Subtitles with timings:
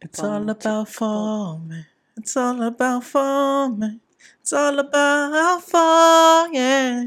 [0.00, 0.88] It's all about
[1.68, 1.84] me.
[2.16, 4.00] It's all about me.
[4.40, 5.60] It's all about
[6.52, 7.04] yeah.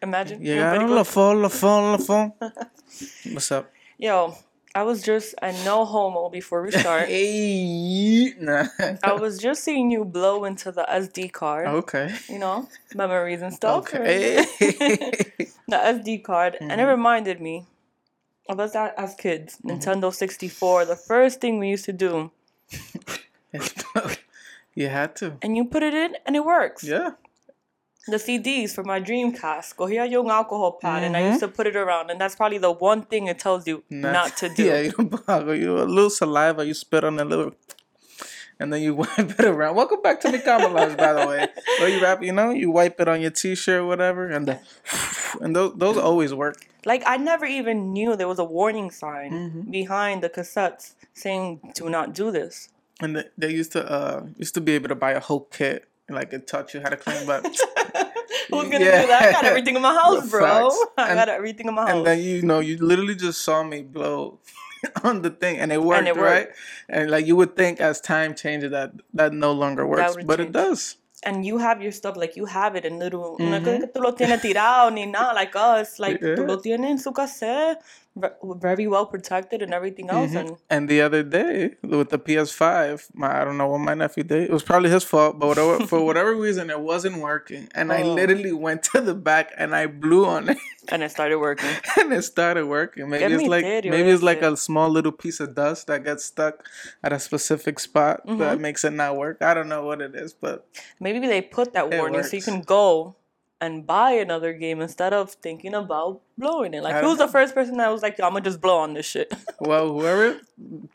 [0.00, 0.40] Imagine.
[0.40, 2.32] Llegaron los phone, los phone, los phone.
[3.32, 3.70] What's up?
[3.98, 4.34] Yo,
[4.74, 7.08] I was just, and no homo before we start.
[7.08, 8.66] Hey, nah.
[9.02, 12.14] I was just seeing you blow into the SD card, Okay.
[12.28, 13.78] you know, memories and stuff.
[13.88, 14.36] Okay.
[14.60, 16.88] the SD card, and it Mhm.
[16.88, 17.66] reminded me
[18.48, 19.58] of us a- as kids.
[19.58, 19.70] Mm-hmm.
[19.78, 22.30] Nintendo 64, the first thing we used to do,
[24.74, 25.36] you had to.
[25.42, 26.84] and you put it in, and it works.
[26.84, 27.10] Yeah.
[28.06, 31.66] The CDs for my Dreamcast, cogía yo un alcohol pad, and I used to put
[31.66, 34.64] it around, and that's probably the one thing it tells you not, to do.
[34.64, 34.92] Yeah, you.
[35.54, 37.52] You a little saliva, you spit on a little,
[38.58, 39.76] and then you wipe it around.
[39.76, 41.48] Welcome back to McDonald's, by the way.
[41.80, 44.60] Where you wrap, you know, you wipe it on your t-shirt, whatever, and the,
[45.42, 46.66] and those those always work.
[46.90, 49.70] Like I never even knew there was a warning sign Mhm.
[49.78, 50.84] behind the cassettes
[51.22, 51.46] saying
[51.78, 52.54] "Do not do this."
[53.02, 55.78] And they, they used to uh used to be able to buy a whole kit,
[56.06, 57.40] and, like it taught you how to clean, but
[58.50, 59.02] Who's gonna Yeah.
[59.02, 59.22] do that?
[59.28, 60.40] I got everything in my house, bro.
[60.46, 60.78] Facts.
[61.04, 61.92] I And- got everything in my house.
[61.96, 64.38] and then you know you literally just saw me blow
[65.08, 66.48] on the thing, and it worked, it right?
[66.88, 70.38] And like you would think as time changes that that no longer works, would but
[70.40, 70.96] it does.
[71.24, 74.00] And you have your stuff like you have it in little no es que tú
[74.00, 76.46] lo tienes tirado ni nada like us like tú Yeah.
[76.46, 77.78] lo tienes en su ve-
[78.60, 80.36] very well protected and everything else Mhm.
[80.40, 84.24] and And the other day with the PS5, my I don't know what my nephew
[84.24, 84.42] did.
[84.44, 87.68] It was probably his fault, but whatever, for whatever reason, it wasn't working.
[87.74, 88.14] And I Oh.
[88.14, 92.12] literally went to the back and I blew on it, and it started working and
[92.12, 93.08] it started working.
[93.08, 96.24] Maybe Qué it's like maybe it's like a small little piece of dust that gets
[96.24, 96.66] stuck
[97.04, 98.60] at a specific spot that Mhm.
[98.60, 99.38] makes it not work.
[99.42, 100.66] I don't know what it is, but
[100.98, 103.14] maybe they put that warning so you can go
[103.60, 107.54] and buy another game instead of thinking about blowing it like I who's the first
[107.54, 110.40] person that was like Yo, i'm gonna just blow on this shit well, whoever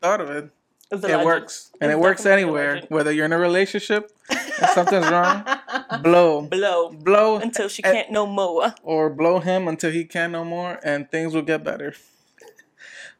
[0.00, 0.50] thought of it,
[0.90, 1.24] it legend.
[1.24, 2.82] works, and It's it works anywhere.
[2.88, 5.44] Whether you're in a relationship and something's wrong,
[6.02, 10.44] blow, blow blow until she can't no more or blow him until he can no
[10.44, 11.94] more and things will get better.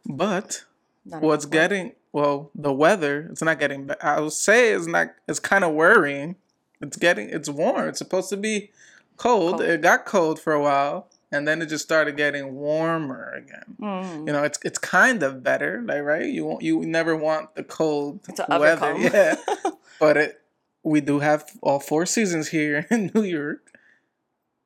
[0.06, 0.64] But
[1.04, 3.90] Not what's getting well, the weather, it's not getting.
[4.00, 6.36] I would say it's not it's kind of worrying.
[6.80, 7.88] It's getting it's warm.
[7.88, 8.70] It's supposed to be
[9.16, 9.58] cold.
[9.58, 9.62] Cold.
[9.62, 13.76] It got cold for a while and then it just started getting warmer again.
[13.80, 14.26] Mhm.
[14.26, 16.26] You know, it's it's kind of better, like right?
[16.26, 18.94] You won't you never want the cold weather.
[18.98, 19.36] Yeah.
[20.00, 20.40] but it
[20.82, 23.72] we do have all four seasons here in New York.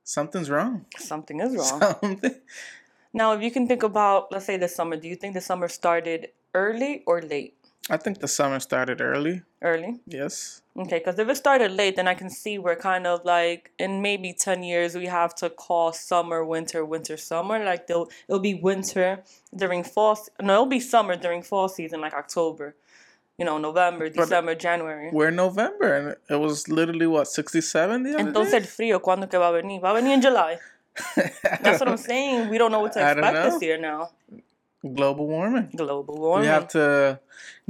[0.05, 0.87] Something's wrong.
[0.99, 2.35] something is wrong Something.
[3.13, 5.69] Now, if you can think about, let's say the summer, do you think the summer
[5.69, 7.58] started early or late?
[7.91, 9.43] I think the summer started early.
[9.63, 10.01] Early.
[10.07, 10.63] Yes.
[10.77, 14.03] Okay, because if it started late, then I can see we're kind of like in
[14.03, 17.65] maybe 10 years, we have to call summer, winter, winter, summer.
[17.65, 19.23] Like they'll, it'll be winter
[19.57, 20.19] during fall.
[20.41, 22.77] No, it'll be summer during fall season, like October,
[23.39, 25.11] you know, November, But- December, January.
[25.13, 29.39] We're November and it was literally what, 67 the other Entonces el frío, ¿cuándo que
[29.39, 29.81] va a venir?
[29.81, 30.59] Va a venir in July.
[31.17, 32.49] That's what I'm saying.
[32.51, 34.11] We don't know what to expect this year now.
[34.95, 35.71] Global warming.
[35.77, 36.43] Global warming.
[36.43, 37.21] We have to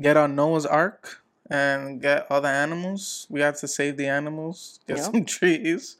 [0.00, 3.26] get on Noah's Ark and get all the animals.
[3.30, 5.02] We have to save the animals, get Yeah.
[5.02, 5.96] some trees.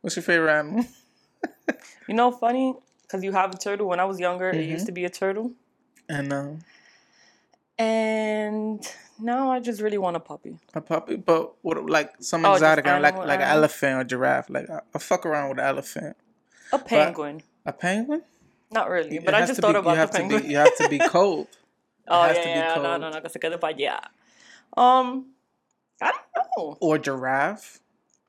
[0.00, 0.84] What's your favorite animal?
[2.08, 3.86] You know, funny, because you have a turtle.
[3.88, 4.72] When I was younger, it Mm-hmm.
[4.72, 5.52] used to be a turtle.
[6.08, 6.58] And um,
[7.78, 8.86] And
[9.18, 10.58] now I just really want a puppy.
[10.74, 14.04] a puppy, but what like some Oh, exotic animal, like animal, like an elephant or
[14.04, 14.50] giraffe.
[14.50, 16.16] Like I, I fuck around with an elephant.
[16.72, 17.42] A penguin.
[17.64, 18.22] A penguin?
[18.72, 20.42] Not really, It but I just thought be- about you the have to penguin.
[20.42, 21.48] be you have to be cold.
[22.08, 23.00] oh yeah, to be yeah, no, cold.
[23.00, 23.98] no, no, que se quede para allá.
[24.76, 25.26] Um,
[26.00, 26.78] I don't know.
[26.80, 27.80] or giraffe.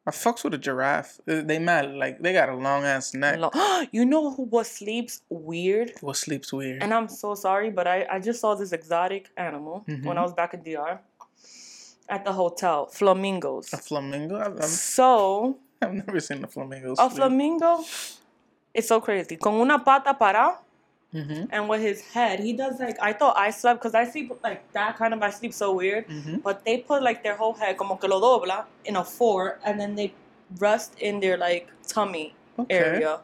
[0.05, 1.21] I fucks with a giraffe.
[1.25, 3.39] They mad like they got a long ass neck.
[3.39, 3.51] Lo-
[3.93, 5.93] you know who what sleeps weird?
[6.01, 6.83] What sleeps weird?
[6.83, 10.17] And I'm so sorry, but I, I just saw this exotic animal when Mhm.
[10.17, 10.99] I was back in DR
[12.09, 12.87] at the hotel.
[12.87, 13.71] Flamingos.
[13.71, 14.35] a flamingo?
[14.37, 16.95] I've, So I've never seen a flamingo.
[16.99, 17.85] a flamingo,
[18.73, 19.37] it's so crazy.
[19.37, 20.59] Con una pata para.
[21.13, 21.45] Mm-hmm.
[21.51, 24.65] and with his head, he does like I thought I slept because I sleep like
[24.73, 26.07] that kind of I sleep so weird.
[26.07, 26.37] Mm-hmm.
[26.37, 29.79] But they put like their whole head como que lo dobla in a four, and
[29.79, 30.11] then they
[30.57, 32.75] rest in their like tummy Okay.
[32.75, 33.19] area.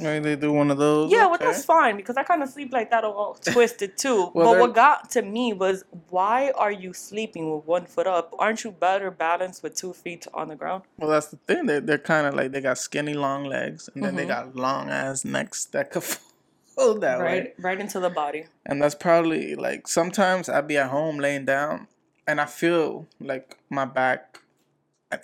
[0.00, 1.12] Maybe they do one of those.
[1.12, 4.30] Yeah, well that's fine because I kind of sleep like that all twisted too.
[4.34, 8.06] Well, but they're- what got to me was why are you sleeping with one foot
[8.06, 8.34] up?
[8.38, 10.84] Aren't you better balanced with two feet on the ground?
[10.98, 11.66] Well, that's the thing.
[11.66, 14.28] They they're kind of like they got skinny long legs, and then they Mhm.
[14.28, 16.04] got long ass necks that could
[16.74, 17.24] fold that way.
[17.24, 18.46] right, right into the body.
[18.64, 21.88] And that's probably like sometimes I'd be at home laying down,
[22.26, 24.38] and I feel like my back.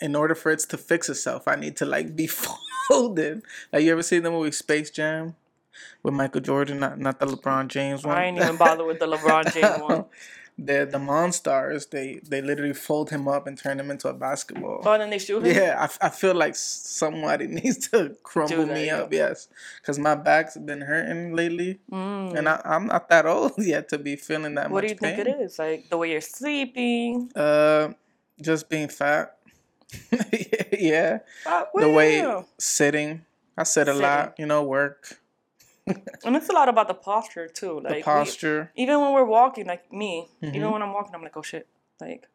[0.00, 2.26] In order for it to fix itself, I need to like be
[2.88, 3.42] folded.
[3.72, 5.36] Like you ever seen the movie Space Jam?
[6.02, 8.16] with Michael Jordan, not not the LeBron James one.
[8.16, 10.04] I ain't even bother with the LeBron James one.
[10.58, 14.82] the the Monstars, they they literally fold him up and turn him into a basketball.
[14.84, 15.54] Oh, and then they shoot him.
[15.54, 19.02] Yeah, I, I feel like somebody needs to crumble that, me yeah.
[19.02, 19.12] up.
[19.12, 19.48] Yes,
[19.80, 22.36] because my back's been hurting lately, Mm.
[22.36, 24.72] and I, I'm not that old yet to be feeling that much.
[24.72, 25.28] What do you think pain.
[25.28, 25.60] it is?
[25.60, 27.30] Like the way you're sleeping?
[27.36, 27.90] Uh,
[28.42, 29.36] just being fat.
[30.78, 32.22] yeah, Uh, the way
[32.58, 33.24] sitting.
[33.56, 34.34] I sit a lot.
[34.38, 35.18] You know, work,
[36.24, 37.80] And it's a lot about the posture too.
[37.80, 38.70] Like the we- posture.
[38.76, 40.54] even when we're walking, like me, Mhm.
[40.54, 41.66] even when I'm walking, I'm like, oh shit.
[42.00, 42.28] Like,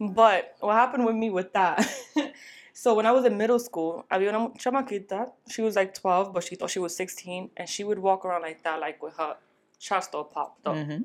[0.00, 1.78] but what happened with me with that?
[2.74, 5.30] so when I was in middle school, había una chamaquita.
[5.48, 8.42] She was like 12, but she thought she was 16, and she would walk around
[8.42, 9.36] like that, like with her
[9.78, 10.76] chest all popped up.
[10.76, 11.02] hmm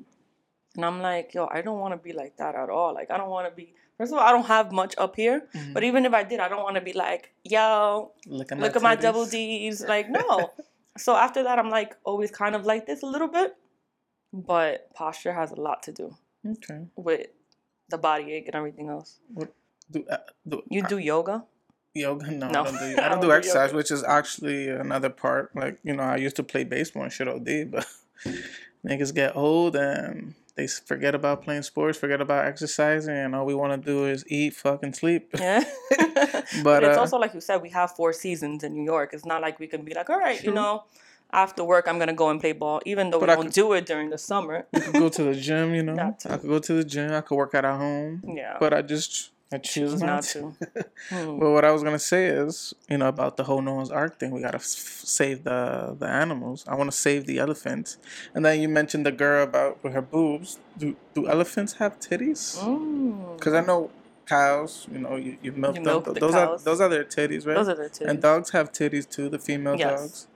[0.75, 2.93] And I'm like, yo, I don't want to be like that at all.
[2.93, 3.73] Like, I don't want to be.
[3.97, 5.73] First of all, I don't have much up here, Mm-hmm.
[5.73, 8.73] but even if I did, I don't want to be like, yo, Look at look
[8.73, 9.81] my at my double D's.
[9.83, 10.51] Like, no.
[10.97, 13.55] so after that, I'm like always kind of like this a little bit,
[14.33, 16.15] but posture has a lot to do
[16.47, 16.85] Okay.
[16.95, 17.27] with
[17.89, 19.19] the body ache and everything else.
[19.89, 20.17] Do, uh,
[20.47, 21.45] do, You do yoga?
[21.95, 22.29] Yoga?
[22.31, 22.61] No, No.
[22.61, 22.85] I don't do.
[23.01, 23.77] I I don't don't do do exercise, yoga.
[23.77, 25.55] which is actually another part.
[25.55, 27.87] Like you know, I used to play baseball and shit all day, but
[28.85, 33.55] niggas get old and they forget about playing sports, forget about exercising, and all we
[33.55, 35.29] want to do is eat, fucking sleep.
[35.39, 35.63] Yeah.
[36.63, 39.11] But, but it's uh, also like you said, we have four seasons in New York.
[39.13, 40.85] It's not like we can be like, all right, you know,
[41.31, 43.45] after work, I'm going to go and play ball, even though But we I don't
[43.45, 44.65] could- do it during the summer.
[44.73, 46.15] I could go to the gym, you know.
[46.25, 47.11] I could go to the gym.
[47.11, 48.57] I could work out at home, Yeah.
[48.59, 50.39] but I just I choose not, to.
[50.59, 50.85] to.
[51.09, 51.37] Hmm.
[51.39, 54.31] Well, what I was gonna say is, you know, about the whole Noah's Ark thing.
[54.31, 54.63] We gotta f-
[55.19, 56.65] save the the animals.
[56.67, 57.97] I want to save the elephants.
[58.33, 60.59] And then you mentioned the girl about with her boobs.
[60.77, 62.45] Do do elephants have titties?
[63.37, 63.89] Because I know
[64.25, 64.85] cows.
[64.91, 65.93] You know, you, you milk You them.
[65.93, 67.55] milk the those are those are their titties, right?
[67.55, 68.09] Those are their titties.
[68.09, 69.29] and dogs have titties too.
[69.29, 69.99] The female Yes.
[70.01, 70.27] dogs.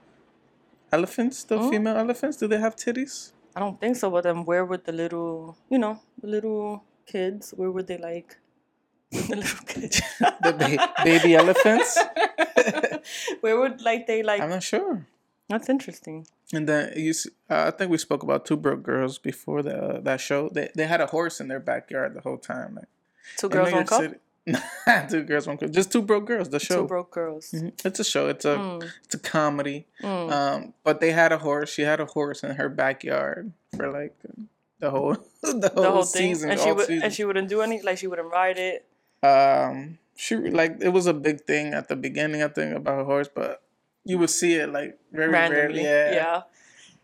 [0.90, 1.70] Elephants, the Mm.
[1.70, 3.32] female elephants, do they have titties?
[3.56, 4.10] I don't think so.
[4.10, 8.36] But then where would the little, you know, the little kids, where would they like
[9.12, 10.00] the little kids?
[10.20, 11.98] The ba- baby elephants?
[13.40, 14.40] where would like they like?
[14.40, 15.06] I'm not sure.
[15.48, 16.26] That's interesting.
[16.52, 19.76] And then you, see, uh, I think we spoke about Two Broke Girls before the
[19.76, 20.48] uh, that show.
[20.48, 22.74] They they had a horse in their backyard the whole time.
[22.76, 22.88] Like,
[23.36, 24.12] Two girls, one cup.
[25.10, 25.70] Two girls, one cup.
[25.70, 26.48] Just two broke girls.
[26.50, 26.82] The show.
[26.82, 27.50] Two broke girls.
[27.52, 27.72] Mhm.
[27.84, 28.28] It's a show.
[28.28, 29.86] It's a Mm, it's a comedy.
[30.02, 30.30] mm.
[30.32, 31.70] Um, but they had a horse.
[31.72, 34.14] She had a horse in her backyard for like
[34.80, 36.50] the whole the whole, the whole thing, season.
[36.50, 37.04] and she would season.
[37.04, 38.84] and she wouldn't do any like she wouldn't ride it.
[39.22, 42.42] Um she like it was a big thing at the beginning.
[42.42, 43.62] I think about her horse, but
[44.04, 45.60] you would see it like very randomly.
[45.60, 45.82] rarely.
[45.84, 46.12] Yeah.
[46.12, 46.42] yeah.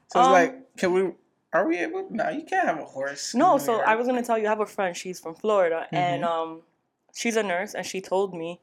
[0.08, 1.12] So it's Um, like, can we?
[1.52, 2.06] Are we able?
[2.10, 3.34] No, you can't have a horse.
[3.34, 4.96] No, so I was gonna tell you, I have a friend.
[4.96, 6.26] She's from Florida, and Mhm.
[6.26, 6.62] um,
[7.14, 8.60] she's a nurse, and she told me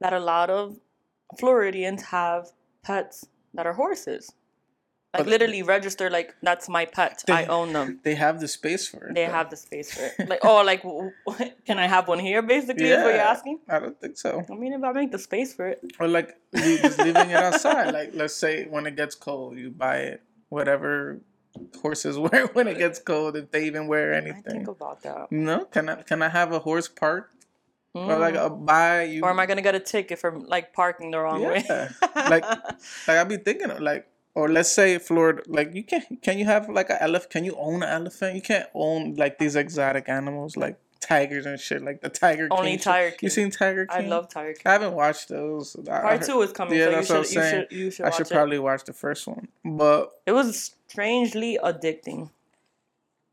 [0.00, 0.78] that a lot of
[1.38, 4.32] Floridians have pets that are horses.
[5.16, 7.24] Like But- literally register, like that's my pet.
[7.28, 8.00] I own them.
[8.02, 9.14] They have the space for it.
[9.14, 9.32] They though.
[9.32, 10.28] have the space for it.
[10.32, 10.82] Like, oh, like,
[11.66, 12.42] can I have one here?
[12.42, 13.30] Basically, is what you're Yeah.
[13.36, 13.58] asking.
[13.68, 14.44] I don't think so.
[14.50, 17.36] I mean, if I make the space for it, Or like you just leaving it
[17.36, 17.92] outside.
[17.98, 20.22] Like let's say when it gets cold, you buy it.
[20.48, 21.20] Whatever
[21.82, 24.42] horses wear when it gets cold, if they even wear anything.
[24.46, 25.32] I think about that.
[25.32, 27.30] No, can I can I have a horse park
[27.94, 28.46] or like Mm.
[28.46, 29.22] a buy you?
[29.24, 31.64] or am I gonna get a ticket for like parking the wrong way?
[31.68, 31.88] Yeah.
[32.14, 32.44] like
[33.08, 34.06] like I be thinking of like
[34.38, 37.30] or let's say Florida like you can can you have like an elephant?
[37.36, 38.34] Can you own an elephant?
[38.38, 42.70] You can't own like these exotic animals like tigers and shit like the Tiger Only
[42.70, 42.78] King.
[42.78, 42.90] show.
[42.90, 44.04] Tiger You seen Tiger King?
[44.04, 44.62] I love Tiger King.
[44.66, 45.76] I haven't watched those.
[45.86, 47.66] Part two is coming, Yeah, so you that's what I'm should, you saying.
[47.70, 48.32] should you should I should it.
[48.38, 52.30] probably watch the first one, but It was strangely addicting.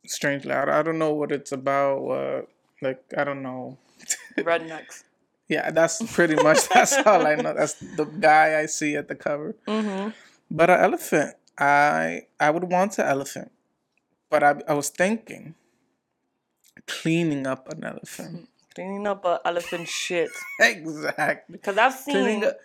[0.06, 1.98] strangely, I, I don't know what it's about.
[2.18, 2.42] Uh,
[2.82, 3.78] like I don't know.
[4.38, 5.04] Rednecks.
[5.50, 7.54] Yeah, that's pretty much that's all I know.
[7.54, 9.56] That's the guy I see at the cover.
[9.68, 10.10] Mm-hmm.
[10.54, 13.52] But an elephant, I I would want an elephant,
[14.30, 15.56] but I I was thinking
[16.88, 18.50] cleaning up an elephant.
[18.76, 20.32] Cleaning up an elephant shit.
[20.60, 21.54] exactly.
[21.54, 22.58] Because I've seen up,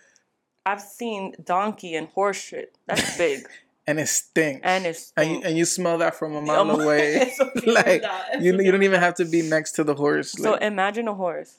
[0.65, 2.75] I've seen donkey and horse shit.
[2.87, 3.47] That's big.
[3.87, 4.61] and it stinks.
[4.63, 7.31] and it's and you, and you smell that from a mile away.
[7.39, 7.65] like with
[8.01, 8.01] that.
[8.33, 10.31] It's you, you don't even have to be next to the horse.
[10.31, 11.57] So imagine a horse.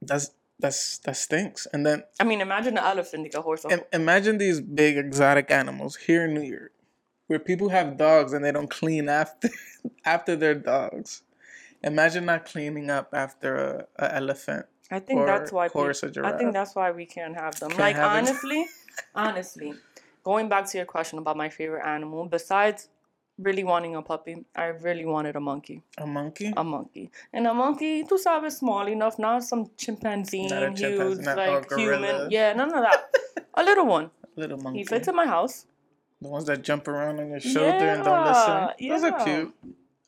[0.00, 1.66] that's that's that stinks.
[1.72, 3.64] And then I mean, imagine an elephant, like a horse.
[3.70, 6.72] im- imagine these big exotic animals here in New York,
[7.26, 9.48] where people have dogs and they don't clean after
[10.04, 11.22] after their dogs.
[11.82, 14.66] Imagine not cleaning up after a, a elephant.
[14.90, 15.68] I think that's why.
[15.68, 17.70] horse or peop- I think that's why we can't have them.
[17.70, 18.66] Can't like have honestly,
[19.14, 19.74] honestly,
[20.24, 22.88] going back to your question about my favorite animal, besides
[23.42, 25.82] really wanting a puppy, I really wanted a monkey.
[25.98, 26.52] A monkey?
[26.56, 27.10] A monkey.
[27.32, 31.36] And a monkey, tú sabes, small enough, not some chimpanzee, Not a chimpanzee, huge, not
[31.36, 32.30] like human.
[32.30, 33.10] Yeah, none of that.
[33.54, 34.10] a little one.
[34.36, 34.80] Little monkey.
[34.80, 35.66] He fits in my house.
[36.20, 38.68] The ones that jump around on your shoulder and don't listen.
[38.78, 39.54] Yeah, Those are cute.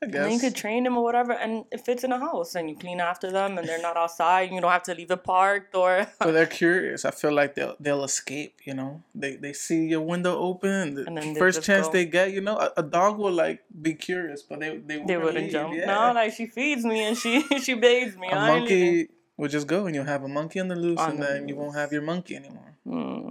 [0.02, 2.68] I And you could train them or whatever, and it fits in a house, and
[2.68, 4.50] you clean after them, and they're not outside.
[4.50, 6.08] You don't have to leave it parked or.
[6.18, 7.04] But they're curious.
[7.04, 8.54] I feel like they'll they'll escape.
[8.64, 10.94] You know, they they see your window open.
[10.96, 11.92] The And then first chance go.
[11.92, 15.16] they get, you know, a, a dog will like be curious, but they they, they
[15.16, 15.74] wouldn't leave, jump.
[15.74, 15.86] Yeah.
[15.86, 18.28] No, like she feeds me and she she bathes me.
[18.28, 21.10] a I monkey will just go, and you'll have a monkey on the loose, On
[21.10, 22.76] and the then you won't have your monkey anymore.
[22.84, 23.30] Hmm.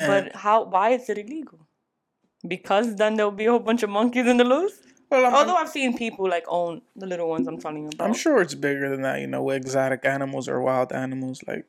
[0.00, 0.64] And But how?
[0.64, 1.60] Why is it illegal?
[2.46, 4.78] Because then there'll be a whole bunch of monkeys in the loose.
[5.12, 8.08] Well, I'm, Although I've seen people like own the little ones I'm telling you about.
[8.08, 9.20] I'm sure it's bigger than that.
[9.20, 11.66] You know, with exotic animals or wild animals, like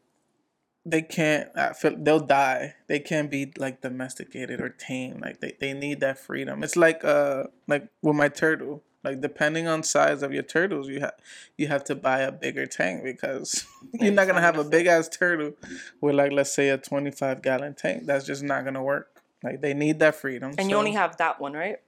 [0.85, 1.49] they can't.
[1.55, 2.75] I feel they'll die.
[2.87, 5.21] They can't be like domesticated or tamed.
[5.21, 6.63] Like they, they need that freedom.
[6.63, 8.81] It's like uh like with my turtle.
[9.03, 11.15] Like depending on size of your turtles, you have
[11.57, 15.09] you have to buy a bigger tank because you're not gonna have a big ass
[15.09, 15.51] turtle
[15.99, 18.05] with like let's say a 25 gallon tank.
[18.05, 19.21] That's just not gonna work.
[19.43, 20.53] Like they need that freedom.
[20.57, 21.79] And you only have that one, right?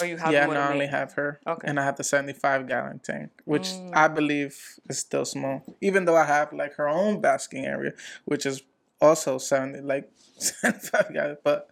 [0.00, 1.40] Or you have yeah, no, I only have her.
[1.46, 1.66] Okay.
[1.68, 3.90] And I have the 75 gallon tank, which Mm.
[3.94, 5.62] I believe is still small.
[5.80, 7.92] Even though I have like her own basking area,
[8.24, 8.62] which is
[9.00, 11.36] also 70, like 75 gallon.
[11.42, 11.68] But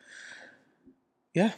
[1.35, 1.53] yeah,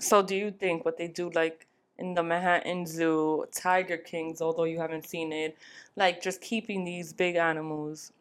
[0.00, 1.66] So do you think what they do like
[1.98, 5.56] in the Manhattan Zoo, Tiger Kings, although you haven't seen it,
[5.96, 8.12] like just keeping these big animals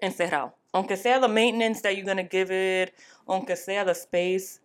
[0.00, 0.52] in encerrado?
[0.74, 2.92] Aunque sea the maintenance that you're gonna give it,
[3.28, 4.60] aunque sea the space,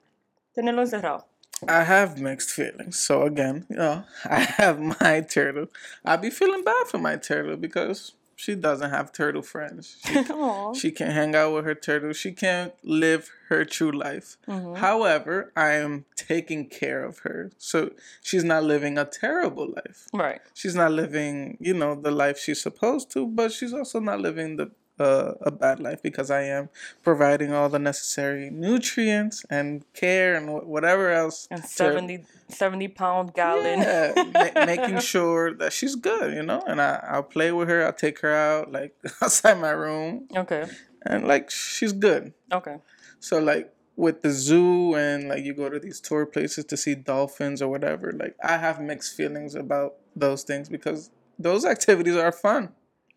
[0.55, 1.23] tenerlo encerrado.
[1.67, 2.99] I have mixed feelings.
[2.99, 5.67] So again, you know, I have my turtle.
[6.03, 9.97] I be feeling bad for my turtle because she doesn't have turtle friends.
[10.05, 10.23] She.
[10.75, 12.11] She can hang out with her turtle.
[12.11, 14.35] She can't live her true life.
[14.47, 14.77] Mhm.
[14.77, 17.51] However, I am taking care of her.
[17.57, 20.07] So she's not living a terrible life.
[20.13, 20.41] Right.
[20.53, 24.57] She's not living, you know, the life she's supposed to, but she's also not living
[24.57, 26.69] the uh, a bad life because I am
[27.03, 31.47] providing all the necessary nutrients and care and wh- whatever else.
[31.51, 33.79] And to- 70, 70 pound gallon.
[33.81, 36.61] yeah, ma- making sure that she's good, you know.
[36.67, 37.85] And I, I'll play with her.
[37.85, 40.65] I'll take her out, like outside my room, Okay.
[41.05, 42.33] and like she's good.
[42.51, 42.77] Okay.
[43.19, 46.95] So like with the zoo and like you go to these tour places to see
[46.95, 51.09] dolphins or whatever, like I have mixed feelings about those things because
[51.39, 52.69] those activities are fun.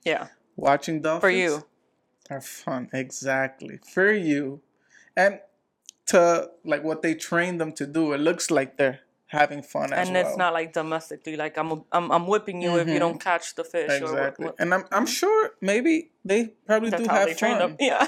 [0.05, 0.29] Yeah.
[0.59, 1.63] Watching dolphins For you.
[2.31, 2.91] are fun.
[2.93, 3.79] Exactly.
[3.95, 4.61] For you.
[5.17, 5.41] And
[6.07, 10.09] to like what they train them to do, it looks like they're having fun as
[10.09, 10.27] And well.
[10.27, 13.63] it's not like domestically, like I'm I'm, I'm whipping you if you don't catch the
[13.65, 13.91] fish.
[13.91, 14.47] Or what, exactly.
[14.47, 17.77] what, And I'm I'm sure maybe they probably that's do how have they train fun.
[17.77, 17.77] them.
[17.91, 18.07] Yeah.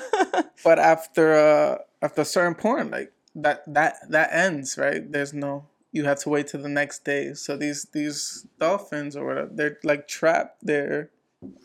[0.64, 5.66] but after uh after a certain point like that that that ends right there's no
[5.92, 9.78] you have to wait till the next day so these these dolphins or whatever they're
[9.84, 11.10] like trapped there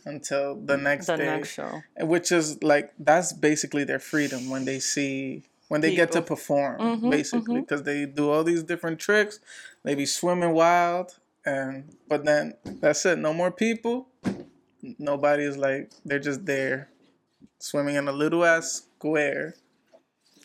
[0.05, 1.82] until the next the day next show.
[2.00, 6.36] which is like that's basically their freedom when they see when they get to People.
[6.36, 9.39] perform Mhm, basically because they do all these different tricks
[9.84, 14.08] they be swimming wild and but then that's it no more people
[15.00, 16.89] Nobody is like they're just there
[17.60, 19.55] swimming in a little ass square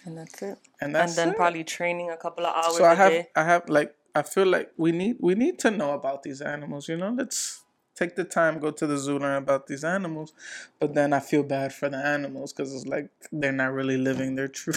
[0.07, 0.59] And that's it.
[0.81, 1.37] and that's and then it.
[1.37, 3.29] probably training a couple of hours so i a have day.
[3.37, 6.89] i have like i feel like we need we need to know about these animals
[6.89, 7.63] you know let's
[7.95, 10.33] take the time go to the zoo learn about these animals
[10.79, 14.35] but then i feel bad for the animals because it's like they're not really living
[14.37, 14.75] their true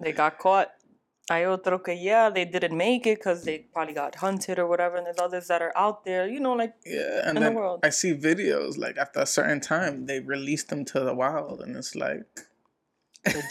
[0.00, 0.70] They got caught.
[1.30, 4.96] Hay otro que, yeah, they didn't make it because they probably got hunted or whatever.
[4.96, 7.80] And there's others that are out there, you know, like, yeah and In the world.
[7.84, 11.76] i see videos like after a certain time they release them to the wild and
[11.76, 12.24] it's like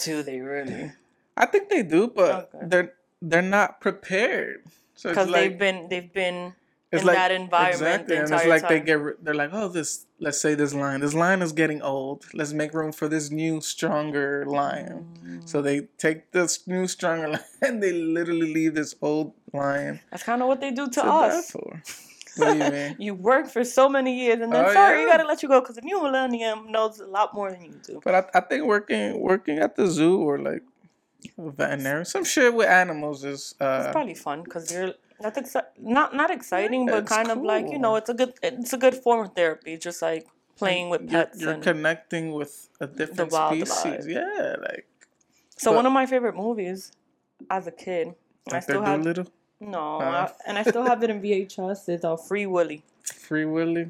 [0.03, 0.91] do they really?
[1.37, 2.65] i think they do but Okay.
[2.67, 4.63] they're they're not prepared
[4.95, 6.53] so Because like they've been, they've been
[6.91, 10.05] It's in like that environment the and it's like they get they're like, oh, this
[10.19, 12.25] let's say this lion, this lion is getting old.
[12.33, 15.07] Let's make room for this new stronger lion.
[15.24, 15.50] Mm.
[15.50, 20.24] So they take this new stronger lion and they literally leave this old lion That's
[20.24, 21.55] kind of what they do to to us.
[22.38, 22.95] What do you mean?
[23.00, 25.17] You work for so many years, and then Oh, sorry, we yeah.
[25.17, 28.01] gotta let you go because the new millennium knows a lot more than you do.
[28.03, 30.63] But I, I think working working at the zoo or like
[31.38, 36.15] veterinary, some shit with animals is It's uh probably fun because you're that's exci- not
[36.15, 38.95] not exciting, but it's kind of like you know, it's a good it's a good
[38.95, 39.77] form of therapy.
[39.77, 41.41] Just like playing with you're, pets.
[41.41, 44.07] you're and, connecting with a different species.
[44.07, 44.87] Yeah, like
[45.57, 46.91] so but- one of my favorite movies
[47.49, 48.13] as a kid,
[48.47, 49.27] and I still have Doolittle,
[49.59, 49.99] no?
[50.01, 51.89] I- and I still have it in VHS.
[51.89, 52.83] Is uh, Free Willy.
[53.03, 53.89] Free Willy.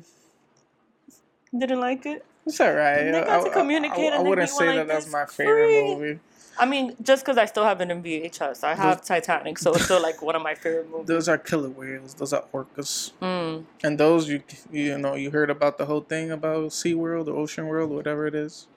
[1.57, 2.25] Didn't like it.
[2.45, 3.11] It's alright.
[3.11, 5.67] They got to communicate I, and they wouldn't say one that like that's my favorite
[5.67, 5.95] free.
[5.95, 6.19] movie.
[6.59, 9.85] I mean, just because I still have it in VHS, I have Titanic, so it's
[9.85, 11.07] still like one of my favorite movies.
[11.07, 12.13] Those are killer whales.
[12.13, 13.13] Those are orcas.
[13.21, 13.65] Mm.
[13.83, 17.67] And those you you know you heard about the whole thing about SeaWorld or Ocean
[17.67, 18.67] World, whatever it is.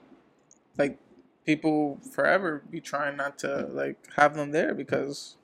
[0.77, 0.97] Like
[1.45, 5.35] people forever be trying not to like have them there because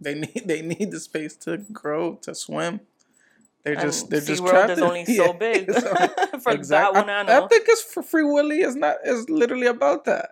[0.00, 2.80] they need they need the space to grow to swim.
[3.64, 6.56] They're just And they're just SeaWorld trapped is in- only so big it's only- for
[6.68, 7.44] that one I, animal.
[7.44, 10.30] I think it's for Free Willy is not is literally about that.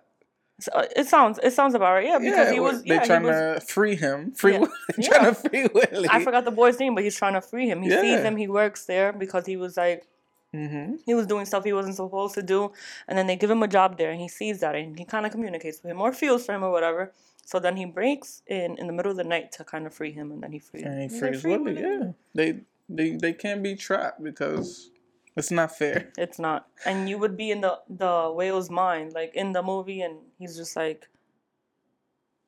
[0.60, 2.06] So, uh, it sounds it sounds about right.
[2.06, 4.32] Yeah, because he was they yeah, trying was to free him.
[4.32, 4.58] Free Yeah.
[4.60, 5.08] Willy, Yeah.
[5.08, 6.08] trying to free Willy.
[6.10, 7.82] I forgot the boy's name, but he's trying to free him.
[7.82, 10.06] He sees him, he works there because he was like
[10.54, 10.96] Mm-hmm.
[11.06, 12.72] he was doing stuff he wasn't supposed to do,
[13.08, 15.24] and then they give him a job there, and he sees that, and he kind
[15.24, 17.10] of communicates with him or feels for him or whatever.
[17.46, 20.12] So then he breaks in in the middle of the night to kind of free
[20.12, 20.82] him, and then he frees.
[20.84, 21.42] And he frees.
[21.42, 22.60] Yeah, they
[22.96, 24.90] they they can't be trapped because
[25.36, 26.10] it's not fair.
[26.18, 30.00] It's not, and you would be in the the whale's mind, like in the movie,
[30.02, 31.08] and he's just like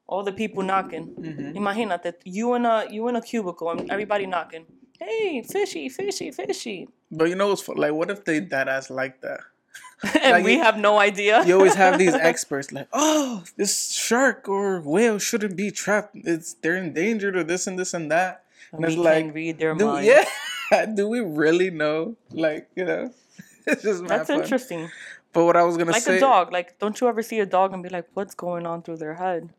[0.07, 1.15] all the people knocking.
[1.17, 1.57] Mm-hmm.
[1.57, 4.67] Imagínate, you in a you in a cubicle and everybody knocking.
[5.01, 7.93] Hey, fishy, fishy, fishy, But you know what's fu- like?
[7.93, 9.41] What if they that ass like that?
[10.23, 11.45] and Like, we you- have no idea.
[11.45, 16.15] You always have these experts like, oh, this shark or whale shouldn't be trapped.
[16.15, 18.44] It's they're endangered or this and this and that.
[18.75, 20.07] And And it's like, read their do, mind.
[20.07, 22.17] yeah, do we really know?
[22.31, 23.13] Like, you know,
[23.67, 24.41] it's just That's fun.
[24.43, 24.91] interesting.
[25.33, 26.53] But what I was gonna say Like say, a dog.
[26.53, 29.15] Like, don't you ever see a dog and be like, what's going on through their
[29.15, 29.51] head?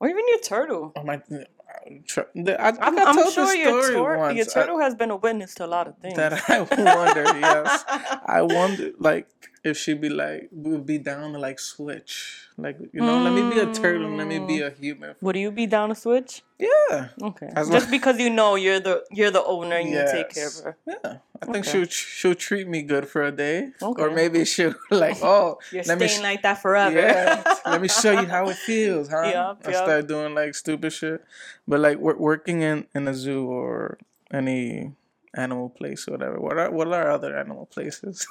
[0.00, 0.92] Or even your turtle.
[0.96, 4.36] Oh my, I, I, I am I sure this your, story tor- once.
[4.36, 6.16] your I- turtle has been a witness to a lot of things.
[6.16, 6.60] that I
[6.94, 7.84] wonder, yes.
[8.26, 9.28] I wonder, like,
[9.62, 13.42] if she'd be like, would be down to like switch, like, you know, let me
[13.54, 14.66] be a turtle, and let me be mm.
[14.66, 15.14] a human.
[15.20, 16.42] Would you be down to switch?
[16.58, 17.48] Yeah, Okay.
[17.54, 20.48] As Just long- because you know you're the you're the owner and you take care
[20.48, 20.76] of her.
[20.86, 21.18] yeah.
[21.42, 21.70] I think Okay.
[21.70, 25.98] she'll she'll treat me good for a day, or maybe she'll like, oh, You're let
[25.98, 26.96] me sh- like that forever.
[26.98, 29.22] yeah, let me show you how it feels, huh?
[29.24, 31.24] Yup, I start doing like stupid shit,
[31.66, 33.96] but like wor- working in in a zoo or
[34.30, 34.92] any
[35.32, 36.38] animal place or whatever.
[36.40, 38.26] What are what are other animal places?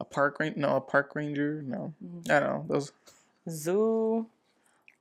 [0.00, 0.58] A park ranger?
[0.58, 1.62] No, a park ranger?
[1.62, 2.30] No, Mm.
[2.30, 2.92] I don't know those.
[3.48, 4.26] Zoo.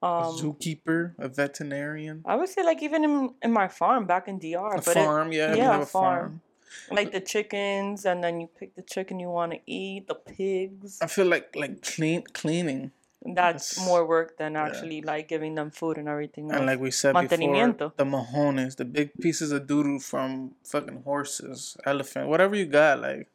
[0.02, 4.30] A Um, zookeeper, a veterinarian, I would say like even in, in my farm back
[4.30, 5.34] in DR, a but it, farm.
[5.34, 5.86] yeah, yeah, a farm.
[5.86, 6.96] farm.
[6.98, 11.00] like the chickens, and then you pick the chicken you want to eat, the pigs.
[11.02, 12.92] I feel like like clean cleaning,
[13.26, 13.86] That's Yes.
[13.86, 16.50] more work than actually like giving them food and everything.
[16.50, 21.76] and like we said before, the mojones, the big pieces of doodoo from fucking horses,
[21.86, 23.28] elephant, whatever you got, like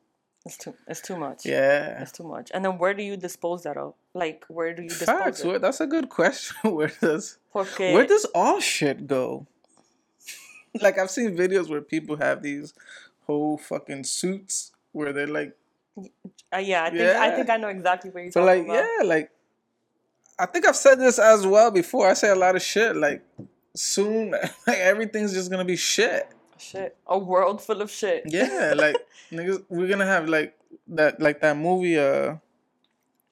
[0.45, 1.47] it's too it's too much.
[1.47, 2.01] yeah.
[2.03, 2.51] It's too much.
[2.53, 3.95] And then where do you dispose that of?
[4.13, 5.41] Like where do you dispose Facts.
[5.41, 5.47] it?
[5.47, 6.57] Where, that's a good question.
[6.75, 9.47] Where does Porque where does all shit go?
[10.81, 12.75] like I've seen videos where people have these
[13.27, 15.57] whole fucking suits where they're like,
[16.53, 18.89] uh, yeah, I think I think I know exactly where you're but talking like about.
[18.99, 19.31] yeah, like
[20.39, 22.09] I think I've said this as well before.
[22.09, 22.97] I say a lot of shit.
[22.97, 23.23] Like
[23.75, 24.31] soon,
[24.67, 26.29] like everything's just gonna be shit.
[26.59, 26.97] Shit.
[27.07, 28.25] A world full of shit.
[28.27, 28.97] Yeah, like
[29.33, 30.57] niggas, we're gonna have like
[30.89, 32.37] that, like that movie, uh,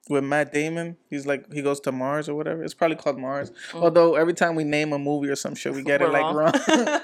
[0.09, 0.97] with Matt Damon.
[1.09, 2.63] He's like he goes to Mars or whatever.
[2.63, 3.53] It's probably called Mars.
[3.75, 6.07] Although every time we name a movie or some shit, we get it.
[6.07, 6.53] We're like wrong.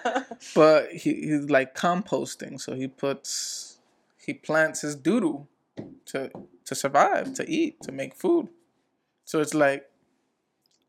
[0.04, 0.24] wrong.
[0.54, 3.78] but he, he's like composting, so he puts
[4.18, 5.46] he plants his doodoo
[6.06, 6.30] to
[6.64, 8.48] to survive, to eat, to make food.
[9.24, 9.88] So it's like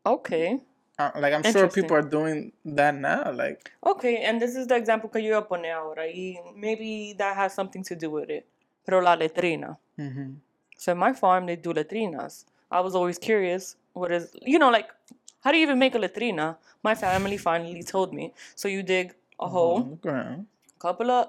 [0.04, 0.60] okay.
[1.00, 3.32] Uh, like I'm sure people are doing that now.
[3.32, 6.04] Like Okay, and this is the example que yo a ahora.
[6.06, 8.46] Y maybe that has something to do with it.
[8.84, 9.76] Pero la letrina.
[9.98, 10.36] mhm.
[10.76, 12.44] So in my farm, they do letrinas.
[12.70, 14.88] I was always curious, what is, you know, like,
[15.42, 16.56] how do you even make a letrina?
[16.82, 18.32] My family finally told me.
[18.54, 20.46] So you dig a hole, ground.
[20.78, 21.28] couple of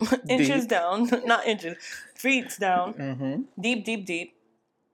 [0.28, 0.70] inches Deep.
[0.70, 1.76] down, not inches,
[2.14, 4.34] feet down, hmm deep, deep, deep.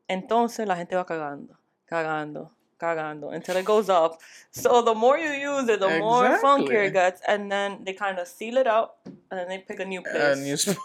[0.08, 1.56] Entonces la gente va cagando,
[1.88, 4.18] cagando, cagando until it goes up.
[4.50, 7.20] So the more you use it, the more funkier it gets.
[7.28, 8.94] And then they kind of seal it out
[9.30, 10.38] and then they pick a new place.
[10.38, 10.80] And you sp-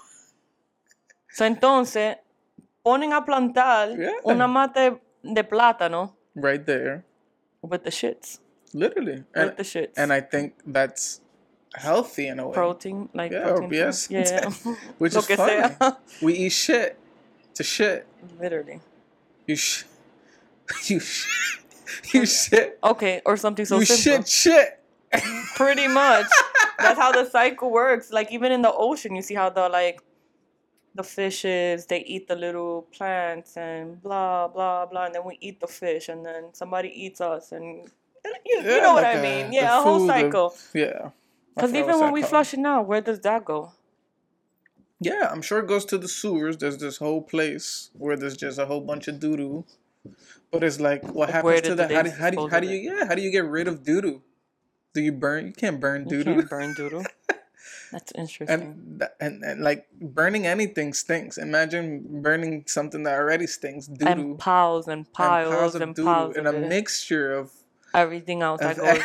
[1.30, 2.18] So entonces
[2.86, 4.12] ponen a plantar Yeah.
[4.26, 7.04] una mata de plátano right there.
[7.62, 8.40] with the shits.
[8.74, 9.24] Literally.
[9.34, 9.94] With And, the shits.
[9.98, 11.22] and I think that's
[11.74, 12.54] healthy in a way.
[12.54, 13.70] protein, like Yeah, protein.
[13.74, 14.08] yes.
[14.10, 14.50] Yeah.
[14.98, 15.76] Which is funny.
[16.22, 16.98] We eat shit
[17.56, 18.06] to shit.
[18.40, 18.80] Literally.
[19.48, 19.84] You sh-
[20.90, 21.60] you sh-
[22.14, 22.80] you shit.
[22.84, 24.26] Okay, or something so you simple.
[24.26, 24.80] shit
[25.14, 25.24] shit.
[25.56, 26.28] Pretty much.
[26.80, 28.12] That's how the cycle works.
[28.12, 30.02] Like even in the ocean, you see how the like
[30.94, 35.60] the fishes they eat the little plants and blah blah blah, and then we eat
[35.60, 37.86] the fish, and then somebody eats us, and
[38.26, 39.54] you, you Yeah, know what like I a- mean?
[39.54, 40.56] Yeah, a whole cycle.
[40.74, 41.10] Yeah.
[41.56, 42.30] Because even when we called.
[42.32, 43.72] flush it now, where does that go?
[45.00, 46.58] Yeah, I'm sure it goes to the sewers.
[46.58, 49.66] There's this whole place where there's just a whole bunch of doo doo.
[50.52, 51.92] But it's like, what happens to that?
[51.92, 53.06] How do, how do, you- how do you yeah?
[53.06, 54.22] How do you get rid of doo doo?
[54.94, 55.48] Do you burn?
[55.48, 56.36] You can't burn You doo doo.
[56.36, 57.04] can't burn doodle.
[57.92, 58.50] That's interesting.
[58.50, 61.38] and, and and like burning anything stinks.
[61.38, 63.88] Imagine burning something that already stinks.
[63.88, 66.70] Doo and piles and piles and piles, of and of a it.
[66.70, 67.52] mixture of,
[67.94, 69.04] everything else that of goes.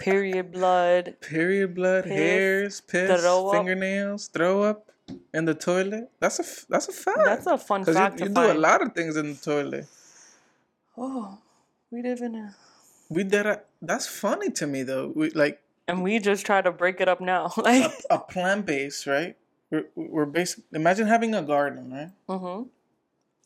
[0.00, 1.16] Period blood.
[1.20, 3.54] period blood, Piss, hairs, piss, throw up.
[3.54, 4.89] fingernails, throw up
[5.34, 6.10] in the toilet.
[6.20, 7.18] That's a f- that's a fact.
[7.24, 8.58] That's a fun fact you, you to do find.
[8.58, 9.86] a lot of things in the toilet.
[10.96, 11.38] Oh,
[11.90, 12.54] we live in a.
[13.08, 13.62] We did a.
[13.82, 15.12] That's funny to me though.
[15.14, 17.52] We like And we just try to break it up now.
[17.56, 19.36] like, a, a plant base, right?
[19.70, 20.64] We're we're basic.
[20.72, 22.10] Imagine having a garden, right?
[22.28, 22.62] hmm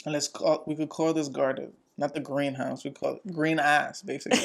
[0.04, 2.84] And let's call we could call this garden not the greenhouse.
[2.84, 4.40] We call it green ass, basically.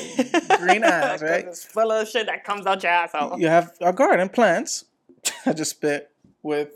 [0.58, 1.46] green ass, right?
[1.46, 3.40] It's full of shit that comes out your asshole.
[3.40, 4.86] You have a garden, plants.
[5.46, 6.12] I just spit
[6.44, 6.72] with,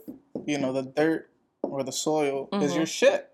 [0.46, 1.30] you know, the dirt
[1.62, 3.30] or the soil is your shit.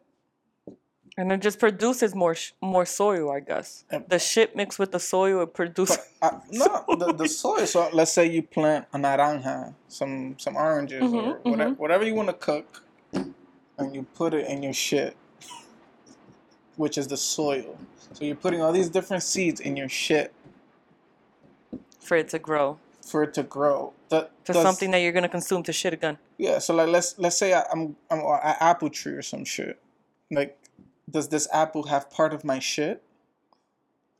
[1.17, 3.83] And it just produces more sh- more soil, I guess.
[3.91, 4.09] Yep.
[4.09, 5.97] The shit mixed with the soil, it produces.
[6.21, 7.65] Uh, no, the, the soil.
[7.65, 12.13] So let's say you plant a naranja, some some oranges or Mhm, whatever, whatever you
[12.15, 15.17] want to cook, and you put it in your shit,
[16.77, 17.77] which is the soil.
[18.13, 20.33] So you're putting all these different seeds in your shit
[21.99, 23.93] for it to grow for it to grow.
[24.09, 26.17] That, to does- something that you're gonna consume to shit again.
[26.37, 26.59] Yeah.
[26.59, 29.79] So like let's let's say I, I'm I'm an apple tree or some shit.
[30.31, 30.57] Like,
[31.09, 33.03] does this apple have part of my shit?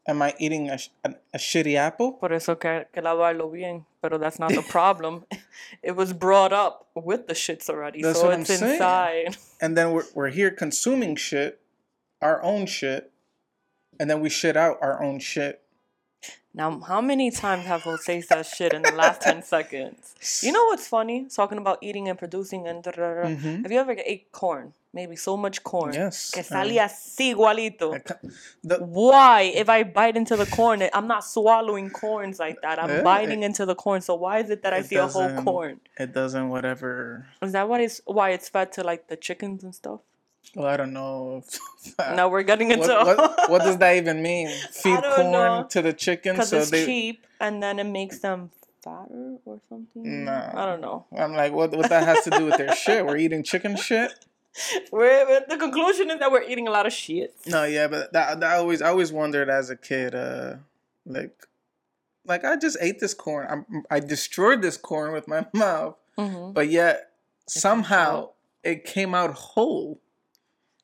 [0.07, 2.13] Am I eating a, a, a shitty apple?
[2.13, 3.85] Por eso que, que lavarlo bien.
[4.01, 5.25] Pero that's not the problem.
[5.83, 8.73] it was brought up with the shits already, That's so what I'm it's saying.
[8.73, 9.37] inside.
[9.61, 11.59] and then we're, we're here consuming shit,
[12.23, 13.11] our own shit,
[13.99, 15.61] and then we shit out our own shit.
[16.59, 20.13] Now, how many times have Jose said shit in the last 10 seconds?
[20.43, 21.25] You know what's funny?
[21.33, 22.83] Talking about eating and producing and.
[22.83, 23.63] Mhm.
[23.63, 24.73] Have you ever ate corn?
[24.91, 25.93] Maybe so much corn.
[25.93, 27.93] Yes, Que um, salía así igualito.
[28.63, 29.43] The, Why?
[29.55, 32.77] If I bite into the corn, I'm not swallowing corns like that.
[32.83, 34.01] I'm Yeah, biting it- into the corn.
[34.01, 35.79] So why is it that I see a whole corn?
[35.97, 37.27] it doesn't whatever.
[37.41, 40.01] Is that what it's why it's fed to like the chickens and stuff?
[40.55, 41.43] Well, I don't know.
[41.99, 44.49] now we're getting into what, what, what does that even mean?
[44.71, 45.67] Feed corn know.
[45.69, 46.85] to the chickens because so it's they.
[46.85, 48.49] cheap and then it makes them
[48.83, 50.25] fatter or something.
[50.25, 50.51] Nah.
[50.53, 51.05] I don't know.
[51.17, 51.71] I'm like, what?
[51.75, 53.05] What that has to do with their shit?
[53.05, 54.11] We're eating chicken shit.
[54.91, 57.33] We're, the conclusion is that we're eating a lot of shit.
[57.45, 60.55] No, yeah, but that, that I always I always wondered as a kid, uh,
[61.05, 61.31] like,
[62.25, 63.47] like I just ate this corn.
[63.49, 66.51] I'm, I destroyed this corn with my mouth, Mm-hmm.
[66.53, 67.11] but yet
[67.47, 68.29] somehow
[68.63, 70.01] it came out whole.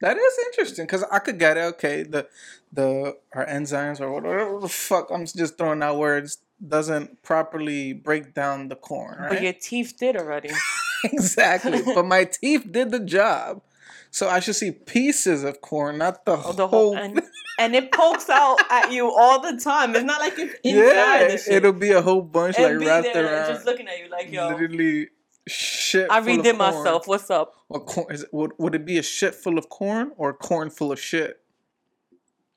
[0.06, 1.62] That is interesting because I could get it.
[1.74, 2.28] Okay, the
[2.72, 5.10] the our enzymes or whatever the fuck.
[5.12, 6.38] I'm just throwing out words.
[6.66, 9.30] Doesn't properly break down the corn, right?
[9.30, 10.52] But your teeth did already.
[11.04, 11.82] exactly.
[11.96, 13.64] but my teeth did the job.
[14.12, 16.96] So I should see pieces of corn, not the, Oh, the whole.
[16.96, 17.22] whole and,
[17.60, 19.96] and it pokes out at you all the time.
[19.96, 20.86] It's not like it's inside
[21.22, 21.54] yeah, the shit.
[21.56, 23.54] it'll be a whole bunch It'll like be wrapped there around.
[23.56, 24.50] just looking at you like yo.
[24.50, 25.08] Literally
[25.48, 26.10] shit.
[26.12, 26.58] I redid corn.
[26.58, 27.08] myself.
[27.08, 27.54] What's up?
[27.70, 30.70] Or corn, is it, would, would it be a shit full of corn or corn
[30.70, 31.40] full of shit?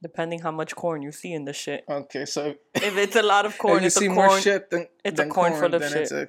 [0.00, 1.84] Depending how much corn you see in the shit.
[1.88, 4.70] Okay, so If it's a lot of if corn, you it's see a more shit
[4.70, 6.28] than it's a than corn full of then It's a,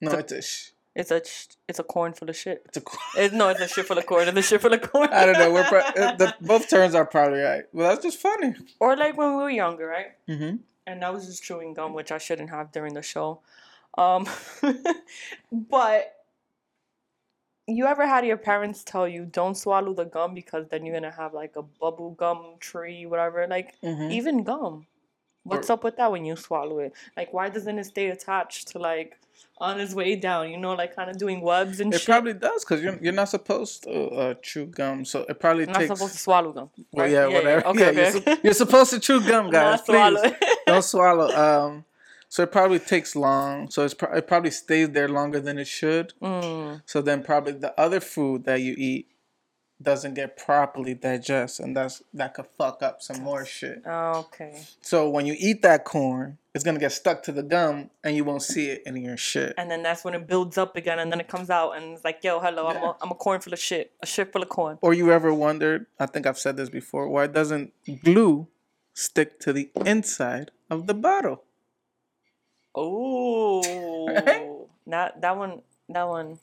[0.00, 1.22] no, It's a- it's a, sh- It's a
[1.68, 2.62] it's a corn full of shit.
[2.66, 2.98] it's a corn.
[3.24, 4.26] It, no, it's a shit full of corn.
[4.26, 5.08] It's a shit full of corn.
[5.12, 5.52] I don't know.
[5.52, 5.82] We're pro-
[6.16, 7.62] the, both terms are probably right.
[7.72, 8.54] Well, that's just funny.
[8.80, 10.12] or like when we were younger, right?
[10.28, 10.56] Mm-hmm.
[10.88, 13.40] and I was just chewing gum, which I shouldn't have during the show.
[13.96, 14.26] Um,
[15.52, 16.12] but
[17.66, 21.10] you ever had your parents tell you don't swallow the gum because then you're gonna
[21.10, 23.46] have like a bubble gum tree, whatever?
[23.48, 24.10] Like Mm-hmm.
[24.10, 24.86] even gum.
[25.44, 26.92] What's Or- up with that when you swallow it?
[27.16, 29.18] Like why doesn't it stay attached to like
[29.58, 30.50] on its way down?
[30.50, 32.06] You know, like kind of doing webs and It shit.
[32.06, 35.72] probably does because you're, you're not supposed to uh, chew gum, so it probably I'm
[35.72, 36.70] not supposed to swallow gum.
[36.92, 37.12] well, right?
[37.12, 37.66] yeah, whatever.
[37.68, 38.00] Okay, yeah, okay.
[38.12, 39.78] You're, su- you're supposed to chew gum, guys.
[39.78, 41.28] Not swallow Please don't swallow.
[41.66, 41.84] Um,
[42.34, 43.70] so it probably takes long.
[43.70, 46.14] So it's pro- it probably stays there longer than it should.
[46.20, 49.06] Mm, So then probably the other food that you eat
[49.80, 53.86] doesn't get properly digested, and that's that could fuck up some more shit.
[53.86, 54.64] okay.
[54.80, 58.24] So when you eat that corn, it's gonna get stuck to the gum, and you
[58.24, 59.54] won't see it in your shit.
[59.56, 62.04] and then that's when it builds up again, and then it comes out, and it's
[62.04, 64.48] like, yo, hello, I'm a, I'm a corn full of shit, a shit full of
[64.48, 64.76] corn.
[64.80, 65.86] Or you ever wondered?
[66.00, 67.08] I think I've said this before.
[67.08, 68.48] Why doesn't glue
[68.92, 71.44] stick to the inside of the bottle?
[72.74, 76.38] Oh, that that one, that one,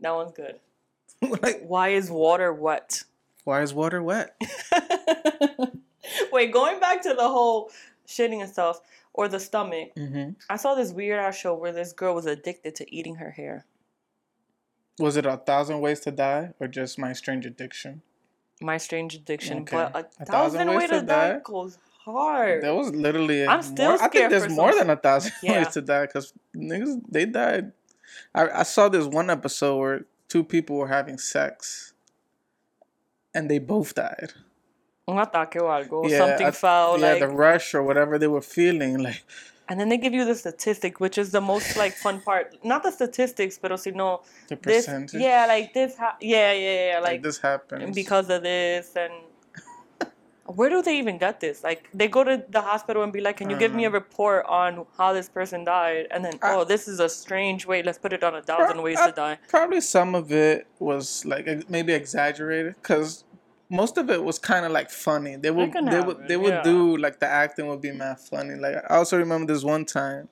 [0.00, 0.58] that one's good.
[1.42, 3.02] like, Why is water wet?
[3.44, 4.34] why is water wet?
[6.32, 7.70] Wait, going back to the whole
[8.08, 8.80] shitting and stuff,
[9.12, 9.90] or the stomach.
[9.96, 13.30] hmm I saw this weird ass show where this girl was addicted to eating her
[13.32, 13.64] hair.
[14.98, 18.02] Was it a thousand ways to die, or just my strange addiction?
[18.60, 19.76] My strange addiction, Okay.
[19.76, 21.40] but a, A thousand, Thousand way Ways to to die Die?
[21.44, 22.62] goes hard.
[22.62, 23.46] There was literally.
[23.46, 25.58] I'm still more, I think there's more than a thousand Yeah.
[25.58, 27.72] ways to die because niggas they died.
[28.34, 31.92] I, I saw this one episode where two people were having sex,
[33.34, 34.32] and they both died.
[35.06, 36.08] Un ataque o algo.
[36.08, 36.98] Yeah, something I- fell.
[36.98, 39.22] yeah, like, the rush or whatever they were feeling, like
[39.68, 42.54] and then they give you the statistic, which is the most like fun part.
[42.64, 44.86] Not the statistics, but sino the this.
[44.86, 45.20] percentage.
[45.20, 45.96] Yeah, like this.
[45.96, 46.98] Ha- yeah, yeah, yeah.
[47.00, 49.12] like, Like this happens because of this and
[50.46, 53.38] where do they even get this like they go to the hospital and be like
[53.38, 56.86] can you give me a report on how this person died and then oh this
[56.86, 60.14] is a strange way let's put it on a thousand ways to die Probably some
[60.14, 63.24] of it was like maybe exaggerated because
[63.70, 65.36] most of it was kind of like funny.
[65.36, 66.62] They would they would they would yeah.
[66.62, 68.54] do like the acting would be mad funny.
[68.54, 70.28] Like I also remember this one time,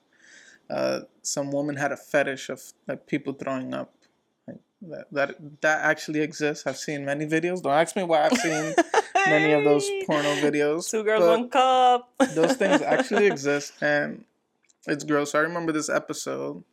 [0.69, 3.93] uh, some woman had a fetish of like people throwing up.
[4.47, 6.65] Like that that that actually exists.
[6.67, 7.61] I've seen many videos.
[7.61, 8.75] Don't ask me why I've seen
[9.27, 10.89] many of those porno videos.
[10.89, 14.25] two girls one cup those things actually exist and
[14.85, 15.33] it's gross.
[15.33, 16.63] I remember this episode.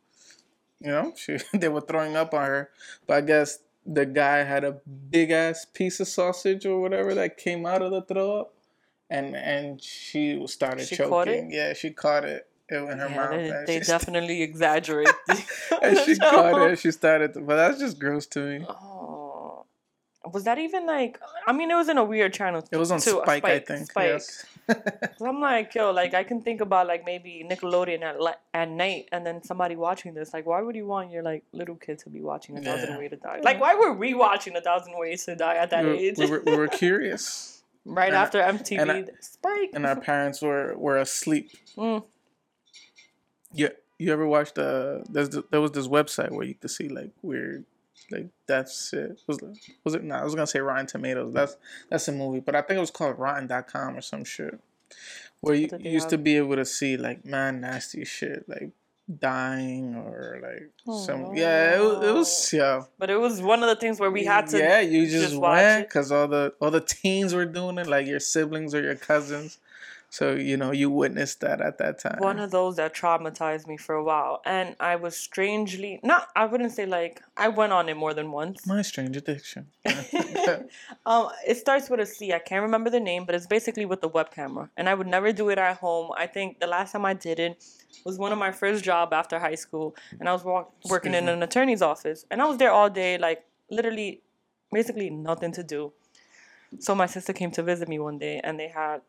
[0.81, 2.69] You know, she they were throwing up on her,
[3.07, 4.73] but I guess the guy had a
[5.09, 8.53] big ass piece of sausage or whatever that came out of the throw up,
[9.09, 11.09] and and she started She choking.
[11.09, 11.45] caught it?
[11.49, 13.65] Yeah, she caught it in her yeah, mouth.
[13.67, 15.07] they, they definitely exaggerate
[15.81, 16.79] and she caught it.
[16.79, 18.65] She started, to, but that's just gross to me.
[18.67, 19.00] oh
[20.33, 22.99] was that even like i mean it was in a weird channel It was on
[22.99, 23.89] too, a Spike, I think.
[23.89, 24.07] Spike.
[24.07, 24.45] Yes.
[25.21, 28.15] I'm like, yo, like I can think about like maybe Nickelodeon at
[28.53, 30.33] at night, and then somebody watching this.
[30.33, 32.97] Like, why would you want your like little kid to be watching A Thousand Yeah.
[32.99, 33.39] Ways to Die?
[33.43, 36.17] Like, why were we watching A Thousand Ways to Die at that we, were, age?
[36.17, 39.71] we, were, we were curious, right and- after MTV, and I- Spike.
[39.73, 41.51] and our parents were were asleep.
[41.75, 42.03] Mm.
[43.53, 45.03] Yeah, you ever watched the?
[45.09, 47.65] There's th- there was this website where you could see like weird,
[48.09, 49.19] like that's shit.
[49.27, 49.57] Was it?
[49.83, 50.03] Was it?
[50.03, 51.33] No, I was gonna say Rotten Tomatoes.
[51.33, 51.57] That's
[51.89, 54.59] that's a movie, but I think it was called Rotten.com or some shit.
[55.41, 58.71] Where you, you used to be able to see like man nasty shit, like
[59.19, 61.35] dying or like oh, some.
[61.35, 62.83] Yeah, it was, it was yeah.
[62.97, 64.57] But it was one of the things where we had to.
[64.57, 65.87] Yeah, you just, just went it.
[65.87, 69.59] because all the all the teens were doing it, like your siblings or your cousins.
[70.11, 72.17] So you know you witnessed that at that time.
[72.19, 76.27] One of those that traumatized me for a while, and I was strangely not.
[76.35, 78.67] I wouldn't say like I went on it more than once.
[78.67, 79.67] My strange addiction.
[81.05, 82.33] um, it starts with a C.
[82.33, 84.69] I can't remember the name, but it's basically with the web camera.
[84.75, 86.11] And I would never do it at home.
[86.17, 87.63] I think the last time I did it
[88.03, 91.29] was one of my first job after high school, and I was walk- working in
[91.29, 94.21] an attorney's office, and I was there all day, like literally,
[94.73, 95.93] basically nothing to do.
[96.79, 99.01] So my sister came to visit me one day, and they had,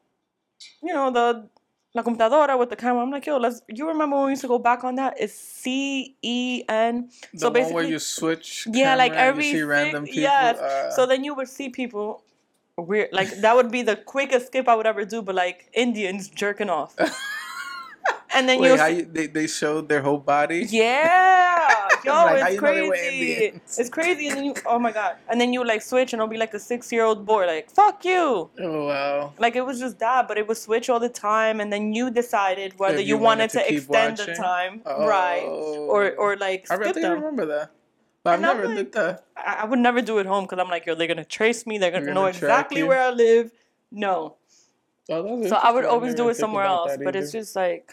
[0.82, 1.48] you know, the
[1.94, 3.02] la computadora with the camera.
[3.02, 3.62] I'm like, yo, let's.
[3.68, 5.14] You remember when we used to go back on that?
[5.18, 7.10] It's C E N.
[7.36, 8.66] So one where you switch.
[8.70, 10.22] Yeah, like every you random people.
[10.22, 10.58] yes.
[10.58, 12.22] uh, So then you would see people
[12.76, 16.28] weird like that would be the quickest skip I would ever do, but like Indians
[16.28, 16.94] jerking off.
[18.34, 20.66] and then wait, you, they they showed their whole body.
[20.68, 21.71] Yeah.
[22.06, 23.60] Yo, Like, it's crazy.
[23.78, 25.16] It's crazy and then you oh my god.
[25.28, 27.70] And then you like switch and it'll be like a six year old boy like,
[27.70, 28.50] fuck you.
[28.60, 29.32] Oh wow.
[29.38, 32.10] Like it was just that, but it would switch all the time and then you
[32.10, 34.42] decided whether you, you wanted, wanted to to, extend the watching?
[34.42, 34.82] time.
[34.86, 35.42] Right.
[35.44, 36.14] Or Oh.
[36.18, 37.18] or like I skip think I them.
[37.18, 37.70] remember that.
[38.24, 39.24] But I And I'm never like- did that.
[39.36, 41.78] I, I would never do it home because I'm like, yo, they're gonna trace me.
[41.78, 42.86] They're gonna, know gonna exactly you.
[42.86, 43.50] where I live.
[43.90, 44.36] No,
[45.10, 46.96] Oh, so I would always do it somewhere else.
[47.02, 47.92] But it's just like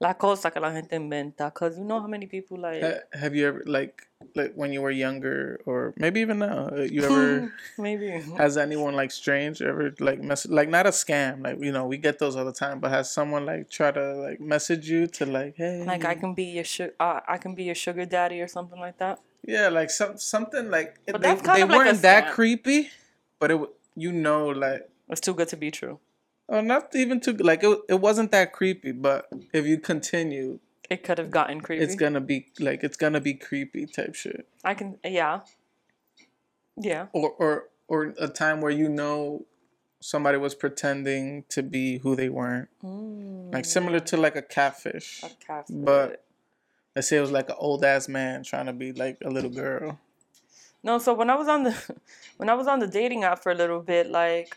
[0.00, 1.52] la cosa que la gente inventa.
[1.52, 4.80] Cause you know how many people like Ha- Have you ever like like when you
[4.82, 6.68] were younger or maybe even now?
[6.72, 11.42] uh, You ever maybe has anyone like strange ever like mess like not a scam
[11.44, 14.14] like you know we get those all the time but has someone like try to
[14.16, 17.54] like message you to like hey like I can be your su- uh, I can
[17.54, 19.18] be your sugar daddy or something like that.
[19.44, 22.32] yeah like some something like But they, that's kind they of like a weren't that
[22.32, 22.88] creepy
[23.38, 23.60] but it
[23.96, 25.98] you know like It's too good to be true.
[26.50, 30.58] Oh not even too like it, it wasn't that creepy but if you continue
[30.90, 31.82] It could have gotten creepy.
[31.84, 34.46] it's gonna be like it's gonna be creepy type shit.
[34.64, 35.40] I can yeah,
[36.76, 37.06] yeah.
[37.12, 39.46] or or or a time where you know
[40.00, 42.68] somebody was pretending to be who they weren't.
[42.82, 43.52] Mm.
[43.52, 45.22] Like similar to like a catfish.
[45.22, 46.24] A cat but
[46.96, 49.50] let's say it was like an old ass man trying to be like a little
[49.50, 49.98] girl.
[50.82, 51.76] No, so when I was on the
[52.38, 54.56] when I was on the dating app for a little bit, like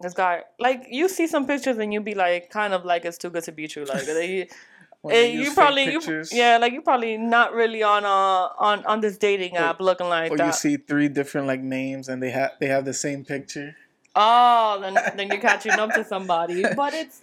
[0.00, 3.18] this guy, like you see some pictures and you be like, kind of like it's
[3.18, 3.84] too good to be true.
[3.84, 4.48] Like they,
[5.00, 8.84] When they use you probably, you, yeah, like you probably not really on uh on
[8.84, 10.46] on this dating Or- app looking like or that.
[10.46, 13.76] you see three different like names and they have they have the same picture
[14.16, 16.64] Oh, then then you're catching up to somebody.
[16.74, 17.22] But it's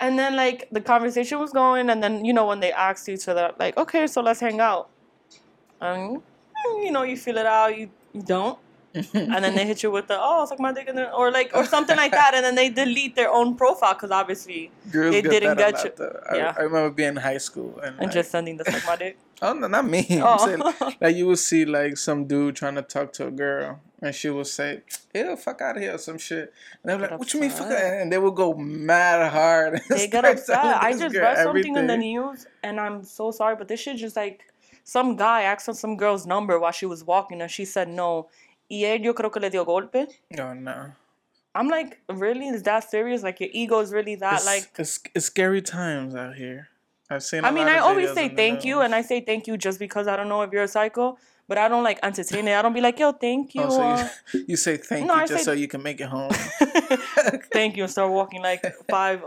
[0.00, 3.28] and then like the conversation was going and then you know when they asked each
[3.28, 4.88] other like, okay, so let's hang out.
[5.80, 6.20] Um
[6.82, 8.58] you know, you feel it out, you you don't.
[9.14, 11.50] and then they hit you with the oh suck my dick and then, or like
[11.54, 15.22] or something like that, and then they delete their own profile because obviously Girls They
[15.22, 16.06] get didn't that get you.
[16.30, 16.54] I, Yeah.
[16.58, 19.16] I remember being in high school and, and like, just sending the suck my dick.
[19.42, 20.06] oh no, not me.
[20.10, 20.26] Oh.
[20.26, 20.72] I'm Oh.
[20.80, 24.14] saying, like you would see like some dude trying to talk to a girl, and
[24.14, 24.82] she would say,
[25.14, 26.52] "Ew, fuck out of here," or some shit.
[26.82, 29.80] And they were like, "What you mean, fuck?" out-" And they would go mad hard.
[29.88, 30.58] They get upset.
[30.58, 34.16] I just read something in the news, and I'm so sorry, but this shit just
[34.16, 34.52] like
[34.84, 38.28] some guy asked for some girl's number while she was walking, and she said no.
[38.72, 40.06] Y él yo creo que le dio golpe.
[40.38, 40.92] Oh no.
[41.54, 42.48] I'm like, really?
[42.48, 43.22] Is that serious?
[43.22, 44.70] Like your ego is really that It's, like?
[44.78, 46.68] it's, it's scary times out here.
[47.10, 47.44] I've seen.
[47.44, 50.08] I I mean, I always say thank you, and I say thank you just because
[50.08, 52.54] I don't know if you're a psycho, but I don't like entertain it.
[52.54, 55.14] I don't be like, yo, thank you, Oh, so uh, you, you say thank No,
[55.16, 56.30] you I just say- so you can make it home.
[57.52, 59.22] thank you, and start walking like five.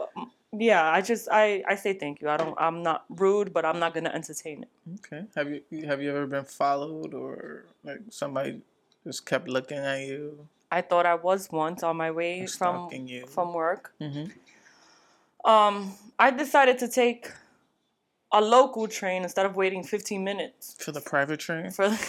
[0.52, 2.30] Yeah, I just I I say thank you.
[2.30, 2.56] I don't.
[2.58, 4.70] I'm not rude, but I'm not gonna entertain it.
[5.06, 5.26] okay.
[5.36, 8.62] Have you have you ever been followed or like somebody
[9.06, 10.48] just kept looking at you?
[10.72, 13.26] I thought I was once on my way from you.
[13.28, 13.94] from work.
[14.02, 15.50] Mm-hmm.
[15.50, 17.32] Um, I decided to take
[18.32, 21.72] a local train instead of waiting 15 minutes For the private train?
[21.72, 21.90] for.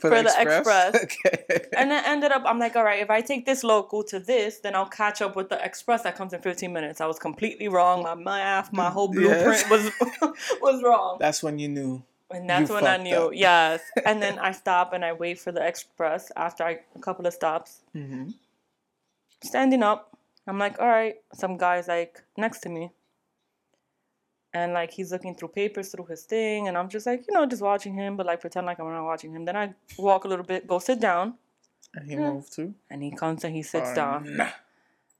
[0.00, 0.94] For, for the express.
[1.04, 1.66] Okay.
[1.76, 4.60] and then ended up, I'm like, all right, if I take this local to this,
[4.60, 7.00] then I'll catch up with the express that comes in 15 minutes.
[7.00, 8.02] I was completely wrong.
[8.02, 9.64] My math, my whole Yes.
[9.64, 11.18] blueprint was was wrong.
[11.20, 12.02] That's when you knew.
[12.30, 13.32] And that's You when I knew, up.
[13.34, 13.82] yes.
[14.04, 17.32] And then I stop and I wait for the express after I, a couple of
[17.34, 17.82] stops.
[17.94, 18.30] Mm-hmm.
[19.42, 21.16] Standing up, I'm like, all right.
[21.34, 22.90] Some guy's like next to me.
[24.52, 26.68] And like he's looking through papers through his thing.
[26.68, 29.04] And I'm just like, you know, just watching him, but like pretend like I'm not
[29.04, 29.44] watching him.
[29.44, 31.34] Then I walk a little bit, go sit down.
[31.94, 32.30] And he Yeah.
[32.32, 32.74] moved too.
[32.90, 34.38] And he comes and he sits Oh, down.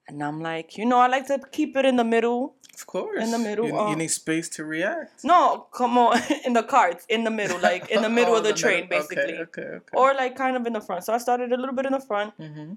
[0.06, 2.56] And I'm like, you know, I like to keep it in the middle.
[2.74, 3.22] Of course.
[3.22, 5.24] In the middle, You, you need space to react.
[5.24, 8.44] No, come on, in the carts, in the middle, like in the middle Oh, of
[8.44, 9.04] the, the train, middle.
[9.04, 9.38] Okay, basically.
[9.38, 9.96] Okay, okay.
[9.96, 11.04] Or like kind of in the front.
[11.04, 12.74] So I started a little bit in the front, mm-hmm.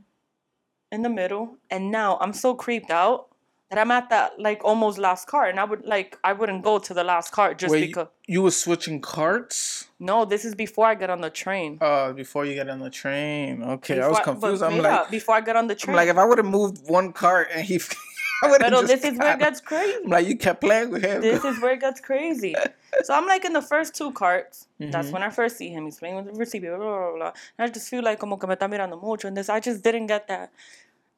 [0.91, 3.26] in the middle, and now I'm so creeped out
[3.69, 6.79] that I'm at that like almost last cart, and I would like I wouldn't go
[6.79, 8.07] to the last cart just Wait, because.
[8.27, 9.87] you were switching carts?
[9.99, 11.77] No, this is before I get on the train.
[11.81, 13.63] Uh, before you get on the train.
[13.63, 14.63] Okay, I was Before confused.
[14.63, 15.95] I'm yeah, like, before I get on the I'm train.
[15.97, 17.79] like, if I would have moved one cart and he,
[18.43, 19.97] I would have Pero this is where it gets crazy.
[20.03, 21.21] I'm like, you kept playing with him.
[21.21, 22.55] this is where it gets crazy.
[23.03, 24.65] So I'm like in the first two carts.
[24.79, 25.11] That's Mhm.
[25.11, 25.85] when I first see him.
[25.85, 26.75] He's playing with the receiver.
[26.77, 27.31] Blah, blah, blah, blah.
[27.57, 29.27] And I just feel like como que me está mirando mucho.
[29.27, 30.51] And this, I just didn't get that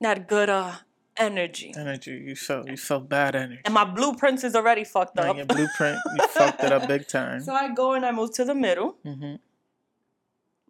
[0.01, 0.73] that good uh
[1.19, 1.73] energy.
[1.77, 2.11] energy.
[2.25, 3.61] You felt you felt bad energy.
[3.65, 5.35] And my blueprints is already fucked up.
[5.37, 7.41] your blueprint, you fucked it up big time.
[7.41, 9.35] So I go and I move to the middle hmm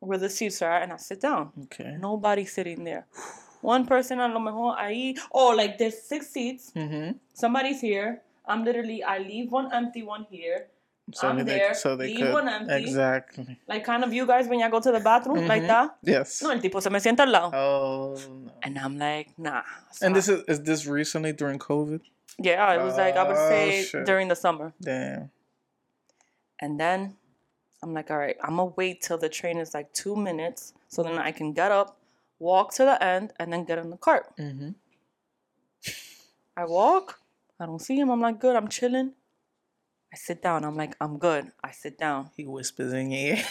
[0.02, 1.52] where the seats are and I sit down.
[1.64, 1.98] Okay.
[2.00, 3.06] Nobody sitting there.
[3.62, 5.18] One person a lo mejor ahí.
[5.34, 6.72] Oh, like there's six seats.
[6.74, 8.22] hmm Somebody's here.
[8.46, 10.68] I'm literally, I leave one empty, one here.
[11.14, 12.76] So I'm they, there, so they leave could one empty.
[12.76, 13.60] exactly.
[13.68, 15.68] Like kind of you guys when y'all go to the bathroom, like Mhm.
[15.68, 15.98] that.
[16.04, 16.42] Yes.
[16.44, 17.52] No, el tipo se me sienta al lado.
[17.56, 18.52] Oh no.
[18.64, 19.64] And I'm like, nah.
[20.02, 22.02] And this is is this recently during COVID?
[22.38, 24.06] yeah, it was like I would Oh, say shit.
[24.06, 24.72] during the summer.
[24.82, 25.32] Damn.
[26.60, 27.16] And then
[27.82, 31.02] I'm like, all right, I'm gonna wait till the train is like two minutes so
[31.04, 31.98] then I can get up,
[32.40, 34.26] walk to the end, and then get in the cart.
[34.38, 34.72] Mm-hmm.
[36.58, 37.20] I walk,
[37.60, 38.10] I don't see him.
[38.10, 39.14] I'm like, good, I'm chilling.
[40.12, 40.64] I sit down.
[40.66, 41.52] I'm like, I'm good.
[41.64, 42.30] I sit down.
[42.36, 43.44] He whispers in your ear.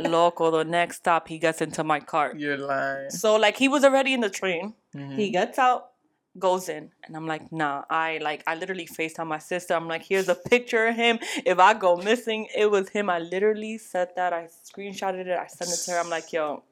[0.00, 2.38] Loco, the next stop, he gets into my cart.
[2.38, 3.10] You're lying.
[3.10, 4.74] So like he was already in the train.
[4.94, 5.16] Mhm.
[5.16, 5.90] He gets out,
[6.38, 7.84] goes in, and I'm like, nah.
[7.90, 9.74] I like I literally FaceTime my sister.
[9.74, 11.18] I'm like, here's a picture of him.
[11.44, 13.10] If I go missing, it was him.
[13.10, 14.32] I literally said that.
[14.32, 15.38] I screenshotted it.
[15.38, 15.98] I sent it to her.
[15.98, 16.62] I'm like, yo.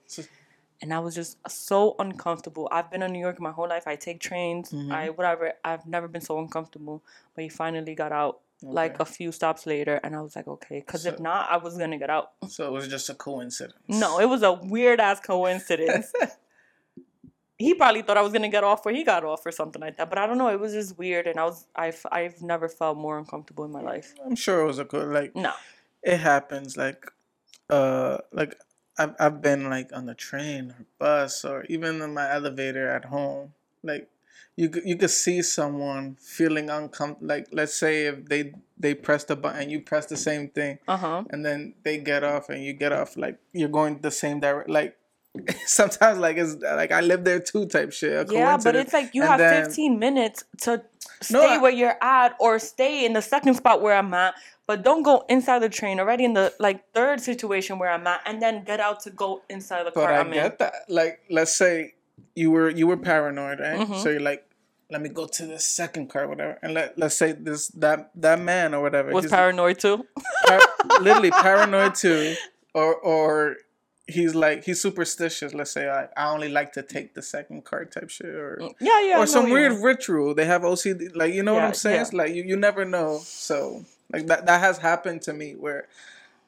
[0.82, 2.68] And I was just so uncomfortable.
[2.70, 3.86] I've been in New York my whole life.
[3.86, 4.70] I take trains.
[4.70, 4.90] Mhm.
[4.92, 5.52] I whatever.
[5.64, 7.02] I've never been so uncomfortable.
[7.34, 10.80] But he finally got out like a few stops later, and I was like, okay,
[10.80, 12.32] because if not, I was gonna get out.
[12.48, 13.76] So it was just a coincidence.
[13.88, 16.12] No, it was a weird ass coincidence.
[17.58, 19.96] he probably thought I was gonna get off where he got off or something like
[19.96, 20.08] that.
[20.08, 20.48] But I don't know.
[20.48, 23.82] It was just weird, and I was I've I've never felt more uncomfortable in my
[23.82, 24.14] life.
[24.24, 25.52] I'm sure it was a good like No,
[26.02, 27.10] it happens like
[27.70, 28.58] uh like
[28.98, 33.06] I've I've been like on the train or bus or even in my elevator at
[33.06, 33.52] home.
[33.82, 34.08] Like
[34.56, 37.26] you you could see someone feeling uncomfortable.
[37.28, 40.96] Like let's say if they they press the button, you press the same thing, uh
[40.96, 41.24] huh.
[41.30, 43.16] and then they get off and you get off.
[43.16, 44.72] Like you're going the same direction.
[44.72, 44.96] Like
[45.66, 48.30] sometimes like it's like I live there too type shit.
[48.32, 50.82] Yeah, but it's like you And have then- 15 minutes to
[51.20, 54.34] stay No, where you're at or stay in the second spot where I'm at.
[54.66, 58.20] But don't go inside the train already in the like third situation where I'm at,
[58.26, 60.32] and then get out to go inside the But car I I'm in.
[60.34, 60.74] get that.
[60.88, 61.94] Like, let's say
[62.34, 63.80] you were you were paranoid, right?
[63.80, 64.02] Mhm.
[64.02, 64.44] So you're like,
[64.90, 66.58] let me go to the second car, whatever.
[66.62, 70.06] And let let's say this that that man or whatever Was paranoid too.
[70.46, 70.60] par-
[71.00, 72.34] literally paranoid too,
[72.74, 73.56] or or
[74.06, 75.52] he's like he's superstitious.
[75.54, 79.00] Let's say I, I only like to take the second card type shit, or Yeah,
[79.02, 79.14] yeah.
[79.16, 80.34] Know or some what you weird ritual.
[80.34, 81.96] They have OCD, like you know what I'm saying.
[81.96, 82.02] yeah.
[82.02, 83.18] It's like you, you never know.
[83.24, 85.88] So like that that has happened to me where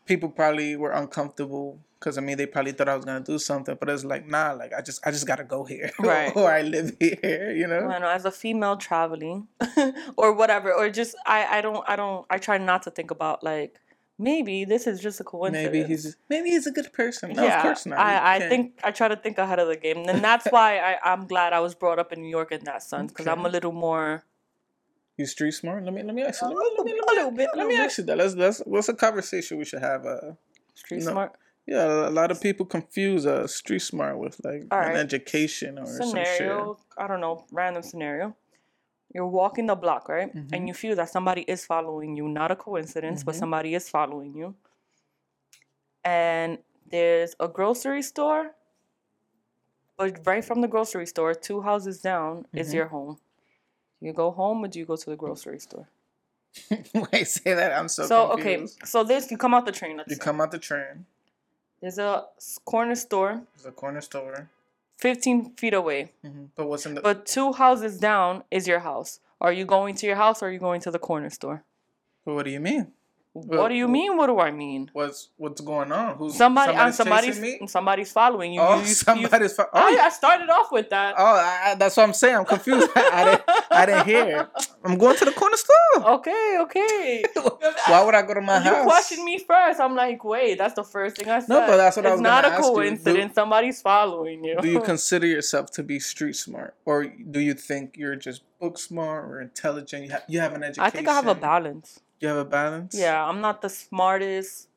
[0.08, 3.76] people probably were uncomfortable because I mean they probably thought I was gonna do something,
[3.78, 6.34] but it's like nah, like I just I just gotta go here, Right.
[6.34, 7.86] or I live here, you know.
[7.88, 9.48] I know, as a female traveling
[10.16, 13.44] or whatever, or just I, I don't I don't I try not to think about
[13.44, 13.80] like
[14.18, 15.72] maybe this is just a coincidence.
[15.72, 17.32] Maybe he's maybe he's a good person.
[17.32, 17.98] No, yeah, of course not.
[17.98, 20.98] I, I think I try to think ahead of the game, and that's why I,
[21.12, 23.48] I'm glad I was brought up in New York in that sense because I'm a
[23.48, 24.24] little more
[25.18, 25.84] you street smart.
[25.84, 26.48] Let me let me ask you.
[26.48, 28.16] Let me, let me, let me, little bit, Let me ask you that.
[28.18, 30.06] Let's let's what's a conversation we should have?
[30.06, 30.32] Uh,
[30.74, 31.32] street smart.
[31.66, 36.14] yeah, a lot of people confuse uh street smart with like an education or some
[36.14, 36.26] shit.
[36.26, 38.36] Scenario, I don't know, random scenario.
[39.14, 40.34] You're walking the block, right?
[40.34, 40.48] Mhm.
[40.52, 43.38] And you feel that somebody is following you, not a coincidence, but Mhm.
[43.38, 44.54] somebody is following you.
[46.04, 48.54] And there's a grocery store,
[49.96, 52.74] but right from the grocery store, two houses down, is Mhm.
[52.74, 53.18] your home.
[54.00, 55.88] You go home or do you go to the grocery store?
[57.12, 57.72] Wait, say that.
[57.72, 59.96] I'm so, So, okay, so this you come out the train.
[59.96, 60.22] Let's You say.
[60.22, 61.06] come out the train.
[61.80, 62.24] There's a
[62.64, 64.48] corner store, There's a corner store.
[64.98, 67.00] 15 feet away, hmm But what's in the?
[67.00, 69.20] but two houses down is your house.
[69.40, 71.62] Are you going to your house or are you going to the corner store?
[72.24, 72.92] but what do you mean?
[73.32, 74.16] What do you well- mean?
[74.16, 74.90] What do I mean?
[74.92, 76.16] What's what's going on?
[76.16, 78.60] Who's Somebody, uh, somebody's somebody's somebody's following you.
[78.60, 79.52] Oh, You- you- you- somebody's.
[79.54, 80.02] Fo- oh, I, yeah.
[80.06, 81.14] I started off with that.
[81.16, 82.36] oh, I, that's what I'm saying.
[82.36, 82.88] I'm confused.
[82.96, 83.42] I didn't.
[83.70, 84.48] I didn't hear.
[84.84, 85.74] I'm going to the corner store.
[86.18, 87.24] Okay, okay.
[87.88, 88.84] Why would I go to my you house?
[88.84, 89.80] questioned me first.
[89.80, 91.48] I'm like, wait, that's the first thing I said.
[91.48, 92.56] No, but that's what I was not a you.
[92.56, 93.34] Do- coincidence.
[93.34, 94.58] Somebody's following you.
[94.60, 98.78] Do you consider yourself to be street smart, or do you think you're just book
[98.78, 100.04] smart or intelligent?
[100.06, 100.84] You, ha- you have an education.
[100.86, 102.00] I think I have a balance.
[102.20, 102.94] You have a balance.
[102.98, 104.68] Yeah, I'm not the smartest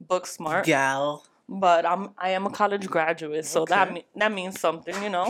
[0.00, 1.24] book smart, Gal.
[1.48, 3.94] but I'm I am a college graduate, so that Okay.
[3.94, 5.28] me- that means something, you know.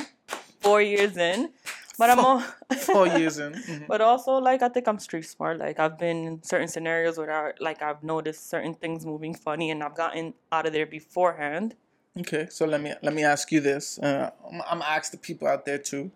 [0.60, 1.50] Four years in,
[1.98, 2.40] but I'm all,
[2.78, 3.52] Four years in.
[3.54, 3.86] Mhm.
[3.88, 5.58] But also, like I think I'm street smart.
[5.58, 9.70] Like I've been in certain scenarios where I, like I've noticed certain things moving funny,
[9.70, 11.74] and I've gotten out of there beforehand.
[12.18, 13.98] Okay, so let me let me ask you this.
[13.98, 16.12] Uh, I'm, I'm gonna ask the people out there too.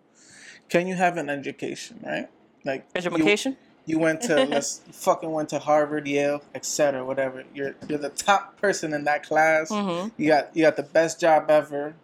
[0.69, 2.29] Can you have an education, right?
[2.63, 3.57] Like Education.
[3.87, 7.03] You, went to let's fucking went to Harvard, Yale, etc.
[7.03, 7.43] Whatever.
[7.55, 9.71] You're you're the top person in that class.
[9.71, 10.09] Mm-hmm.
[10.21, 11.95] You got you got the best job ever.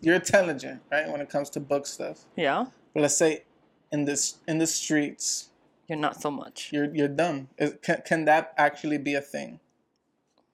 [0.00, 1.08] You're intelligent, right?
[1.08, 2.24] When it comes to book stuff.
[2.36, 3.44] Yeah, But let's say
[3.92, 5.50] in this in the streets,
[5.88, 6.70] you're not so much.
[6.72, 7.48] you're you're dumb.
[7.58, 9.60] Is, can can that actually be a thing?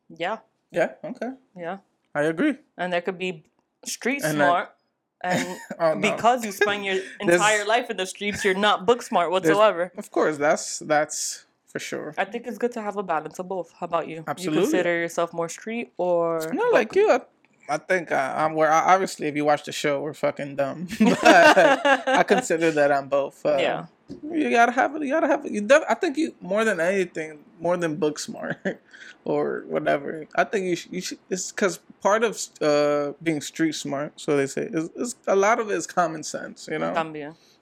[0.09, 0.39] Yeah,
[0.70, 0.93] Yeah.
[1.03, 1.30] Okay.
[1.57, 1.78] yeah.
[2.14, 2.57] I agree.
[2.76, 3.45] And there could be
[3.87, 4.74] street And smart,
[5.22, 6.00] and Oh, no.
[6.12, 9.92] because you spend your entire life in the streets, you're not book smart There's- whatsoever.
[9.96, 12.14] Of course, that's that's for sure.
[12.18, 13.72] I think it's good to have a balance of both.
[13.78, 14.24] How about you?
[14.26, 14.60] Absolutely.
[14.60, 16.72] You consider yourself more street or No, book?
[16.74, 17.10] like you.
[17.10, 17.20] I,
[17.68, 18.70] I think I, I'm where.
[18.70, 20.88] Obviously, if you watch the show, we're fucking dumb.
[21.00, 23.46] but I consider that I'm both.
[23.46, 23.86] Uh, Yeah.
[24.22, 25.02] You gotta have it.
[25.02, 25.52] You gotta have it.
[25.52, 25.60] You.
[25.62, 28.58] Def- I think you more than anything, more than book smart
[29.24, 30.26] or whatever.
[30.34, 30.76] I think you.
[30.76, 31.18] Should, you should.
[31.30, 35.60] It's because part of uh being street smart, so they say, is, is a lot
[35.60, 36.68] of it is common sense.
[36.70, 36.92] You know,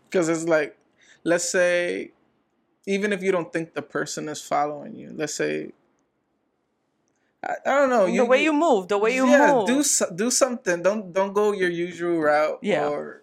[0.09, 0.77] because it's like,
[1.25, 2.13] let's say,
[2.87, 5.73] even if you don't think the person is following you, let's say.
[7.43, 8.07] I, I don't know.
[8.15, 9.67] the way you move, the way you yeah, move.
[9.67, 9.83] do
[10.15, 10.83] do something.
[10.83, 12.59] Don't don't go your usual route.
[12.61, 12.89] Yeah.
[12.89, 13.23] Or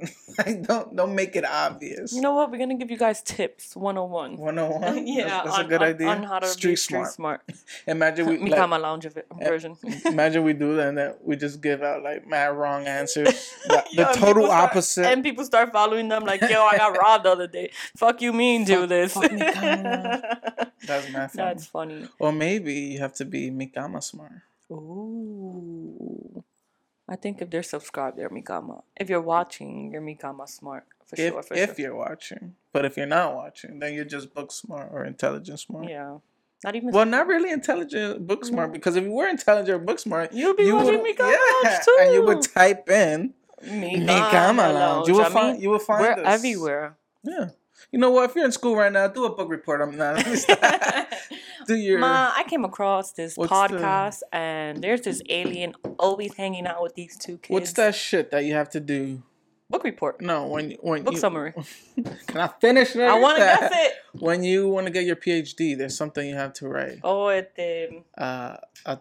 [0.38, 2.12] like don't don't make it obvious.
[2.12, 2.50] You know what?
[2.50, 4.36] We're gonna give you guys tips 101.
[4.36, 5.06] one on one.
[5.06, 6.06] yeah, that's, that's on, a good on, idea.
[6.08, 7.12] on how to street be street smart.
[7.12, 7.42] smart.
[7.86, 9.76] Imagine we Me like, Kama Lounge of it, version.
[10.04, 13.52] imagine we do that and that we just give out like mad wrong answers.
[13.68, 15.06] The, Yo, total start- opposite.
[15.06, 17.70] and people start following them like, "Yo, I got robbed the other day.
[17.96, 19.30] Fuck you, mean do Fuck- this." fuck.
[19.30, 21.30] That's mad funny.
[21.34, 22.08] That's funny.
[22.18, 24.42] Or maybe you have to be Mikama smart.
[24.72, 26.23] Ooh.
[27.08, 28.82] I think if they're subscribed, they're Mikama.
[28.96, 31.42] If you're watching, you're Mikama smart for If sure.
[31.42, 31.84] For if sure.
[31.84, 35.88] you're watching, but if you're not watching, then you're just book smart or intelligent smart.
[35.88, 36.18] Yeah.
[36.64, 36.90] Not even.
[36.92, 38.54] Well, not really intelligent book mm-hmm.
[38.54, 41.36] smart because if you were intelligent or book smart, you'd be you watching would Mikama
[41.62, 41.96] Lounge too.
[42.00, 45.08] and you would type in Mikama Mikama Lounge.
[45.08, 46.20] You will find mean, you will find we're us.
[46.24, 46.96] everywhere.
[47.22, 47.48] Yeah.
[47.92, 48.30] You know what?
[48.30, 49.82] If you're in school right now, do a book report.
[49.82, 50.24] I'm not.
[51.68, 51.98] do your.
[51.98, 56.82] Ma, I came across this What's the- podcast and there's this alien always hanging out
[56.82, 57.50] with these two kids.
[57.50, 59.22] What's that shit that you have to do?
[59.70, 60.20] Book report.
[60.20, 61.52] No, when when Book you, summary.
[62.26, 62.94] Can I finish?
[62.96, 63.92] I want to guess it.
[64.20, 66.98] When you want to get your PhD, there's something you have to write.
[67.02, 68.96] Oh, it um, Uh, uh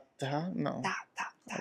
[0.55, 0.81] no.
[0.81, 0.91] da,
[1.49, 1.57] da.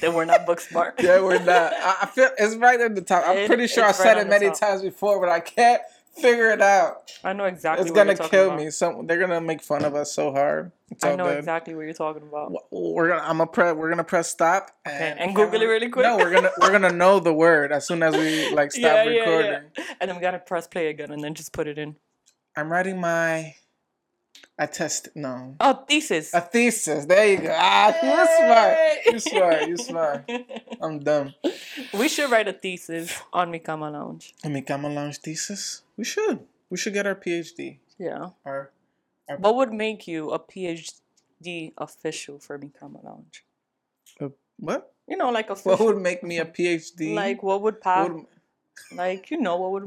[0.00, 0.94] Then we're not book smart.
[1.02, 1.72] Yeah, we're not.
[1.74, 3.24] I, feel it's right at the top.
[3.26, 4.60] I'm It- pretty sure I right said it many top.
[4.60, 5.82] times before, but I can't
[6.16, 7.10] Figure it out.
[7.24, 7.82] I know exactly.
[7.82, 8.58] It's what gonna you're kill about.
[8.58, 8.70] me.
[8.70, 10.70] Some they're gonna make fun of us so hard.
[11.02, 11.38] I know good.
[11.38, 12.52] exactly what you're talking about.
[12.70, 13.22] We're gonna.
[13.22, 13.74] I'm gonna press.
[13.74, 14.70] We're gonna press stop.
[14.84, 16.04] And, and Google it really quick.
[16.06, 19.02] No, we're gonna we're gonna know the word as soon as we like stop Yeah,
[19.04, 19.18] yeah, yeah.
[19.20, 19.70] recording.
[20.00, 21.96] And then we gotta press play again and then just put it in.
[22.56, 23.54] I'm writing my.
[24.56, 26.32] I test no Oh, thesis.
[26.32, 27.06] a thesis.
[27.06, 27.52] There you go.
[27.58, 28.78] Ah, you're smart.
[29.06, 29.66] You're smart.
[29.68, 30.30] You're smart.
[30.80, 31.34] I'm dumb.
[31.92, 34.32] we should write a thesis on Mikama Lounge.
[34.44, 35.82] A Mikama Lounge thesis.
[35.96, 36.40] We should.
[36.70, 37.78] We should get our PhD.
[37.98, 38.30] Yeah.
[38.44, 38.70] Our
[39.38, 43.44] What would make you a PhD official for Mikama Lounge?
[44.58, 44.92] what?
[45.08, 47.14] You know, like a What would make me a PhD?
[47.14, 48.08] like what would pass?
[48.10, 48.26] What-
[48.90, 49.86] Like you know what would?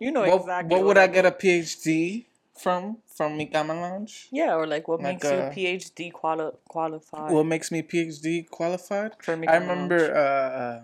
[0.00, 2.98] You know what, exactly What what would I I get a PhD from?
[3.16, 4.28] From Mikama Lounge?
[4.30, 9.12] Yeah, or like what Like makes you PhD quali- qualified What makes me PhD qualified?
[9.20, 10.80] for Mikama I remember uh, uh,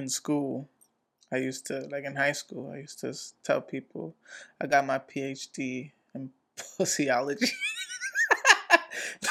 [0.00, 0.68] in school,
[1.32, 2.70] I used to like in high school.
[2.74, 4.14] I used to tell people
[4.60, 7.46] I got my PhD in sociology.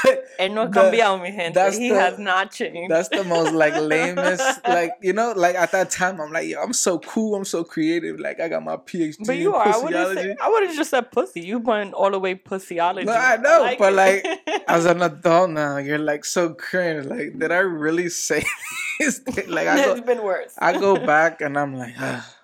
[0.04, 1.54] But Él no ha cambiado, mi gente.
[1.54, 2.90] that's He the- has not changed.
[2.90, 6.62] That's the most like lamest, like you know, like at that time I'm like, yo,
[6.62, 8.20] I'm so cool, I'm so creative.
[8.20, 9.68] Like I got my PhD But you in are.
[9.68, 10.40] I would have sociology.
[10.42, 11.42] I would have just said pussy.
[11.42, 13.06] You went all the way pussyology.
[13.06, 14.64] No, I know, like but, it.
[14.68, 17.06] As an adult now, you're like so cringe.
[17.06, 18.44] Like, did I really say
[19.02, 19.22] this?
[19.48, 20.54] like I it's go, been worse.
[20.58, 22.38] I go back and I'm like, ah.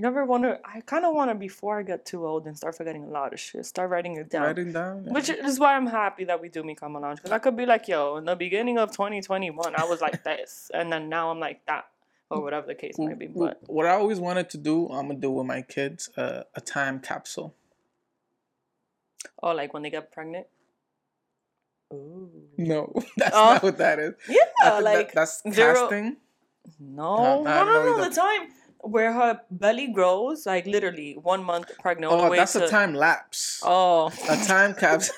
[0.00, 0.60] You ever wonder?
[0.64, 3.32] I kind of want to before I get too old and start forgetting a lot
[3.32, 3.66] of shit.
[3.66, 4.42] Start writing it down.
[4.44, 5.04] writing down.
[5.04, 5.12] yeah.
[5.12, 7.88] Which is why I'm happy that we do Mikama Lounge because I could be like,
[7.88, 11.66] yo, in the beginning of 2021, I was like this, and then now I'm like
[11.66, 11.86] that,
[12.30, 13.26] or whatever the case might be.
[13.26, 16.10] W- w- But what I always wanted to do, I'm gonna do with my kids,
[16.16, 17.56] uh, a time capsule.
[19.42, 20.46] oh, like when they get pregnant.
[21.92, 22.30] Ooh.
[22.56, 23.54] No, that's Oh.
[23.54, 24.14] not what that is.
[24.28, 26.16] Yeah, think that- like that's casting.
[26.80, 28.48] no, No, no, no, no, the time
[28.80, 32.12] where her belly grows, like literally one month pregnant.
[32.12, 33.60] Oh, that's a time lapse.
[33.64, 35.14] Oh, A time capsule.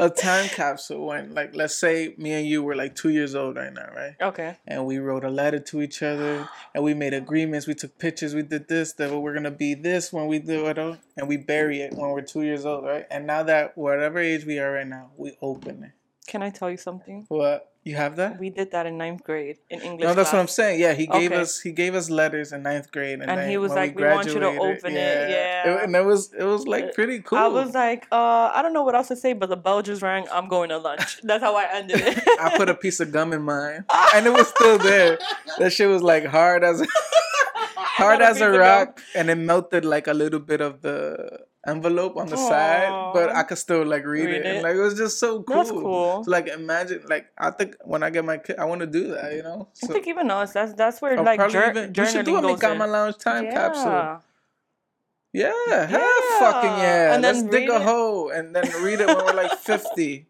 [0.00, 3.56] A time capsule when, like, let's say me and you were like two years old
[3.56, 4.14] right now, right?
[4.20, 4.56] okay.
[4.66, 8.34] and we wrote a letter to each other and we made agreements we took pictures
[8.34, 11.36] we did this that we're gonna be this when we do it all, and we
[11.36, 14.72] bury it when we're two years old right and now that whatever age we are
[14.72, 15.92] right now we open it
[16.26, 17.26] Can I tell you something?
[17.28, 20.04] what you have that We did that in ninth grade in English.
[20.06, 21.40] no that's what i'm saying yeah he gave Okay.
[21.40, 24.04] us he gave us letters in ninth grade and, And then he was like, "We
[24.04, 25.70] want you to open it, yeah.
[25.70, 28.60] It- and it was it was like Uh, pretty cool I was like, uh, I
[28.62, 30.26] don't know what else to say, but the bell just rang.
[30.36, 31.20] I'm going to lunch.
[31.30, 32.18] That's how I ended it.
[32.40, 35.18] I put a piece of gum in mine, and it was still there.
[35.58, 36.78] That shit was like hard as
[38.00, 42.16] hard a as a rock, and it melted like a little bit of the envelope
[42.16, 44.46] on the side, but I could still like read, Read it.
[44.46, 45.56] And like it was just so cool.
[45.56, 46.24] That's cool.
[46.24, 49.08] So, like imagine, like I think when I get my kid, I want to do
[49.08, 49.32] that.
[49.34, 50.52] You know, I think even us.
[50.52, 52.88] That's that's where I'll like probably jour- even, we should do a journaling Mikama.
[52.90, 54.22] Lounge time capsule.
[55.32, 55.52] Yeah.
[55.68, 57.14] Yeah, hell fucking yeah.
[57.14, 57.82] And Let's then dig a it.
[57.82, 60.26] hole and then read it when we're like fifty.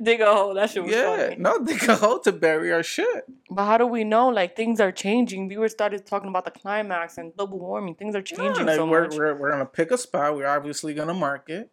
[0.00, 0.54] Dig a hole.
[0.54, 1.36] That shit was yeah, funny.
[1.36, 3.24] no, dig a hole to bury our shit.
[3.50, 4.28] But how do we know?
[4.28, 5.48] Like things are changing.
[5.48, 7.96] We were started talking about the climax and global warming.
[7.96, 9.16] Things are changing like so we're, much.
[9.16, 10.36] we're we're gonna pick a spot.
[10.36, 11.72] We're obviously gonna mark it,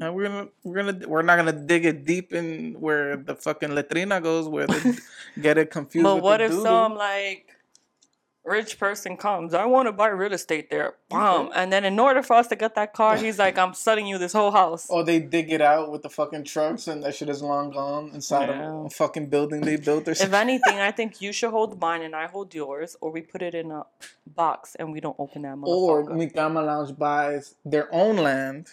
[0.00, 3.74] and we're gonna we're gonna we're not gonna dig it deep in where the fucking
[3.74, 4.94] latrina goes, where they
[5.42, 6.04] get it confused.
[6.04, 6.62] But what if doo-doo.
[6.62, 7.54] some like
[8.44, 9.54] rich person comes?
[9.54, 10.94] I want to buy real estate there.
[11.08, 11.50] Bam.
[11.54, 14.18] And then in order for us to get that car, he's like, I'm selling you
[14.18, 14.86] this whole house.
[14.90, 18.10] Oh, they dig it out with the fucking trucks, and that shit is long gone
[18.14, 18.70] inside Yeah.
[18.70, 22.02] of a fucking building they built or If anything, I think you should hold mine
[22.02, 23.84] and I hold yours, or we put it in a
[24.26, 26.04] box and we don't open that Or.
[26.04, 28.68] Mikama Lounge buys their own land,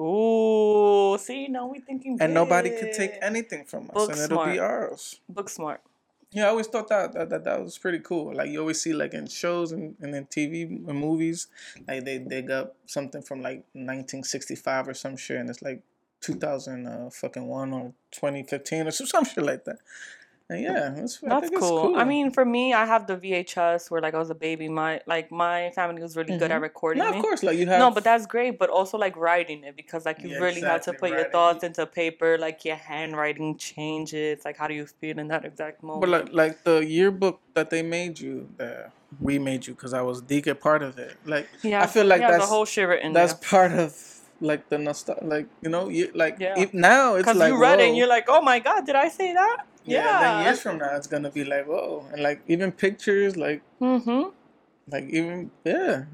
[0.00, 4.46] Ooh, see, now we thinking and nobody could take anything from us, Book and it'll
[4.46, 5.18] be ours.
[5.28, 5.80] Book smart.
[6.30, 8.34] Yeah, I always thought that that, that that was pretty cool.
[8.34, 11.46] Like you always see like in shows and, and in TV and movies,
[11.86, 15.82] like they dig up something from like 1965 or some shit, and it's like
[16.20, 19.78] 2000 uh, fucking one or 2015 or some, some shit like that.
[20.50, 21.94] Yeah, That's think it's cool.
[21.96, 24.68] I mean, for me, I have the VHS where like I was a baby.
[24.68, 26.62] My like my family was really good at Mhm.
[26.62, 28.58] recording no, of course, like you have No, but that's great.
[28.58, 31.30] But also like writing it because like you Yeah, really have to exactly, put your
[31.30, 32.38] thoughts into paper.
[32.38, 34.42] Like your handwriting changes.
[34.46, 36.00] Like how do you feel in that exact moment?
[36.00, 40.00] But like, like the yearbook that they made you, that we made you, because I
[40.00, 41.18] was deacon part of it.
[41.26, 43.48] Like yeah, I feel like has that's the whole shit written that's there.
[43.50, 43.94] part of
[44.40, 45.26] like the nostalgia.
[45.26, 46.54] Like you know, you like Yeah.
[46.56, 49.08] if now it's like you read it and you're like, oh my god, did I
[49.08, 49.58] say that?
[49.88, 50.20] Yeah, Yeah.
[50.20, 54.30] then years from now, it's gonna be like, whoa, and like even pictures, like Mm-hmm.
[54.90, 56.04] like even yeah,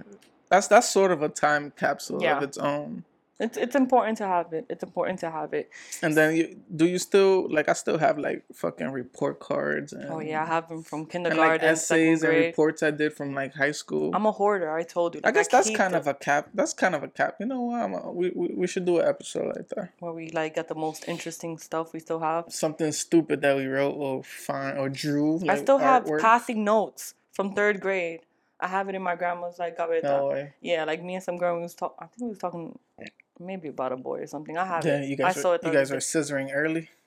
[0.50, 2.36] that's that's sort of a time capsule Yeah.
[2.38, 3.04] of its own.
[3.40, 4.66] It's it's important to have it.
[4.70, 5.68] It's important to have it.
[6.02, 10.08] And then you do you still like I still have like fucking report cards and
[10.08, 13.34] Oh yeah, I have them from and kindergarten, like essays and reports I did from
[13.34, 14.12] like high school.
[14.14, 14.70] I'm a hoarder.
[14.70, 15.20] I told you.
[15.24, 16.50] I Like, guess that's kind of a cap.
[16.54, 17.36] That's kind of a cap.
[17.40, 17.80] You know what?
[17.82, 19.90] I'm a, we, we we should do an episode like that.
[19.98, 22.44] where we like get the most interesting stuff we still have.
[22.50, 25.40] Something stupid that we wrote or find or drew.
[25.48, 26.20] I still have artwork.
[26.20, 28.20] passing notes from third grade.
[28.60, 30.04] I have it in my grandma's like gaveta.
[30.04, 30.54] No way.
[30.60, 31.96] Yeah, like me and some girl we was talking.
[32.00, 32.78] I think we was talking
[33.40, 34.56] maybe about a boy or something.
[34.56, 35.08] I have Yeah, it.
[35.08, 35.64] you I guys saw are, it.
[35.64, 36.90] you guys are scissoring early.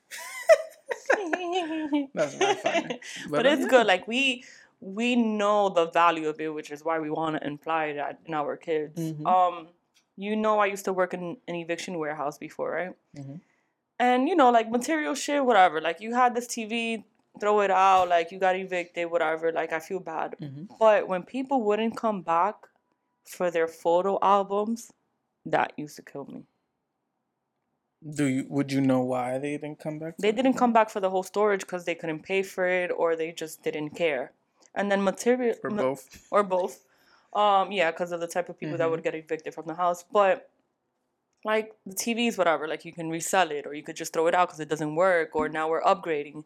[2.13, 2.99] That's very funny.
[3.29, 3.67] but uh, it's yeah.
[3.67, 3.87] good.
[3.87, 4.43] Like we
[4.79, 8.33] we know the value of it, which is why we want to imply that in
[8.33, 8.99] our kids.
[8.99, 9.25] Mhm.
[9.25, 9.67] Um,
[10.15, 12.95] you know, I used to work in an eviction warehouse before, right?
[13.17, 13.41] Mhm.
[13.99, 15.81] And you know, like material shit, whatever.
[15.81, 17.03] Like you had this TV,
[17.39, 18.09] throw it out.
[18.09, 19.51] Like you got evicted, whatever.
[19.51, 20.35] Like I feel bad.
[20.41, 20.67] Mhm.
[20.79, 22.55] But when people wouldn't come back
[23.25, 24.91] for their photo albums,
[25.51, 26.43] that used to kill me.
[28.15, 30.17] Do you would you know why they didn't come back?
[30.17, 33.15] They didn't come back for the whole storage because they couldn't pay for it or
[33.15, 34.33] they just didn't care.
[34.75, 36.27] And then material or ma- both?
[36.29, 36.83] or both.
[37.33, 40.05] Um, yeah, because of the type of people that would get evicted from the house.
[40.11, 40.49] But
[41.43, 44.35] like the TVs, whatever, like you can resell it or you could just throw it
[44.35, 45.35] out because it doesn't work.
[45.35, 46.43] Or now we're upgrading.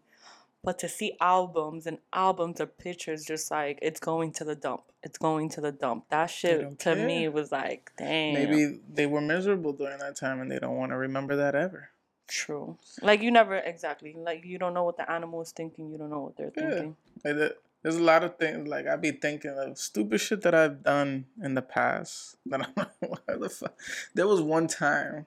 [0.64, 4.84] But to see albums and albums of pictures, just like it's going to the dump.
[5.02, 6.06] It's going to the dump.
[6.10, 7.32] That shit to me care.
[7.32, 8.34] was like, dang.
[8.36, 11.90] Maybe they were miserable during that time and they don't want to remember that ever.
[12.28, 12.78] True.
[13.02, 15.90] Like you never exactly like you don't know what the animal is thinking.
[15.92, 16.70] You don't know what they're Yeah.
[16.76, 16.96] thinking.
[17.26, 20.84] Like there's a lot of things like I'd be thinking of stupid shit that I've
[20.84, 22.38] done in the past.
[22.46, 23.74] That I'm like, why the fuck?
[24.14, 25.26] There was one time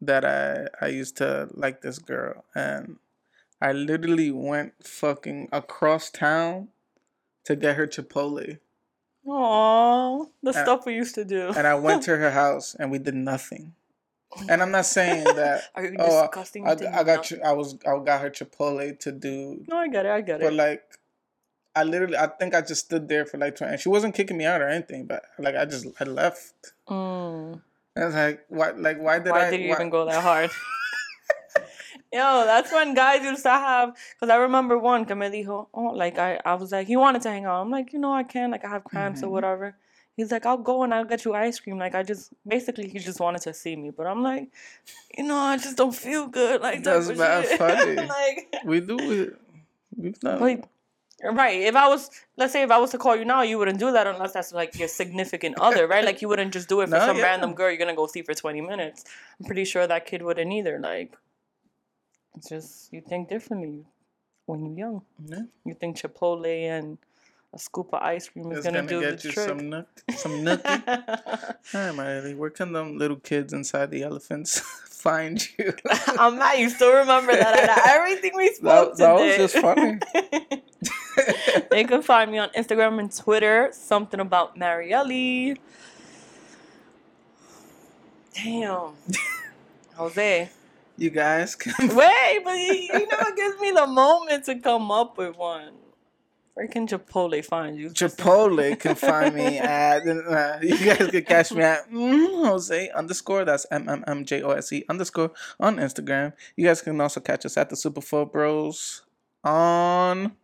[0.00, 2.96] that I I used to like this girl and
[3.64, 6.68] I literally went fucking across town
[7.44, 8.58] to get her Chipotle.
[9.26, 11.48] Aww, the And- stuff we used to do.
[11.56, 13.72] And I went to her house and we did nothing.
[14.50, 16.66] And I'm not saying that Are you oh, disgusting?
[16.66, 19.88] I, did I got you, I was I got her Chipotle to do No, I
[19.88, 20.12] get it.
[20.12, 20.44] I get it.
[20.44, 20.82] But like,
[21.74, 23.72] I literally, I think I just stood there for like twenty.
[23.72, 26.74] And she wasn't kicking me out or anything, but like I just, I left.
[26.86, 27.62] Mm.
[27.96, 28.70] I was like, why?
[28.72, 29.50] Like, why did Why I?
[29.50, 30.50] did you why- even go that hard?
[32.14, 33.96] Yo, that's when guys used to have.
[34.20, 37.22] Cause I remember one que me dijo, oh, like I, I was like, he wanted
[37.22, 37.60] to hang out.
[37.60, 38.52] I'm like, you know, I can.
[38.52, 39.30] Like I have cramps or Mhm.
[39.36, 39.76] whatever.
[40.16, 41.76] He's like, I'll go and I'll get you ice cream.
[41.76, 43.90] Like I just, basically, he just wanted to see me.
[43.90, 44.46] But I'm like,
[45.18, 46.60] you know, I just don't feel good.
[46.60, 47.18] Like That's shit.
[47.58, 47.96] funny.
[47.96, 49.34] like, We do it.
[49.96, 50.38] We've done.
[50.38, 53.58] But right, if I was, let's say, if I was to call you now, you
[53.58, 56.04] wouldn't do that unless that's like your significant other, right?
[56.04, 57.24] Like you wouldn't just do it for No, some yeah.
[57.24, 59.04] random girl you're gonna go see for twenty minutes.
[59.40, 60.78] I'm pretty sure that kid wouldn't either.
[60.78, 61.16] Like,
[62.36, 63.84] it's just you think differently
[64.46, 65.02] when you're young.
[65.26, 65.42] yeah.
[65.64, 66.98] You think Chipotle and
[67.54, 69.48] a scoop of ice cream is gonna, gonna, do get the you trick.
[69.48, 71.56] some nook, some nookie.
[71.72, 72.34] Hi, Miley.
[72.34, 74.58] Where can them little kids inside the elephants
[74.88, 75.72] find you?
[76.18, 79.36] I'm mad you still remember that out of everything we spoke that was today.
[79.36, 79.98] just funny.
[81.70, 83.70] they can find me on Instagram and Twitter.
[83.72, 85.56] Something about Marielli.
[88.34, 88.94] Damn.
[89.94, 90.50] Jose.
[90.96, 91.94] You guys can.
[91.94, 95.72] Wait, but you, you know it gives me the moment to come up with one.
[96.54, 97.90] Where can Chipotle find you?
[97.90, 103.44] Chipotle can find me at uh, you guys can catch me at mm, Jose underscore
[103.44, 106.32] that's M M M J O S E underscore on Instagram.
[106.56, 109.02] You guys can also catch us at the Super Four Bros
[109.42, 110.36] on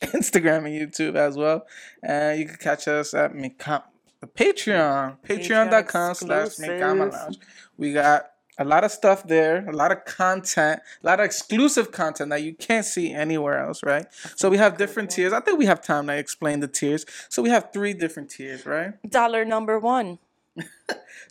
[0.00, 1.66] Instagram and YouTube as well.
[2.02, 3.82] And you can catch us at Mikam
[4.22, 5.18] the Patreon.
[5.28, 7.12] Patreon.com slash Mikama.
[7.12, 7.38] Lounge.
[7.76, 11.90] We got a lot of stuff there, a lot of content, a lot of exclusive
[11.90, 14.06] content that you can't see anywhere else, right?
[14.36, 15.32] So we have different tiers.
[15.32, 17.06] I think we have time to explain the tiers.
[17.28, 18.94] So we have three different tiers, right?
[19.08, 20.18] Dollar number one.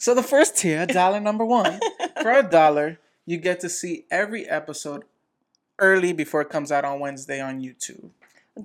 [0.02, 1.80] So the first tier, dollar number one,
[2.24, 2.98] for a dollar,
[3.28, 5.04] you get to see every episode
[5.78, 8.10] early before it comes out on Wednesday on YouTube.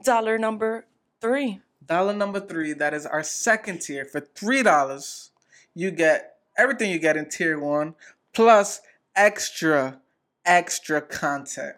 [0.02, 0.86] Dollar number
[1.20, 1.60] three.
[1.84, 4.06] Dollar number three, that is our second tier.
[4.06, 5.30] For three dollars,
[5.74, 7.94] you get everything you get in tier one,
[8.36, 8.82] plus
[9.16, 9.98] extra,
[10.44, 11.76] extra content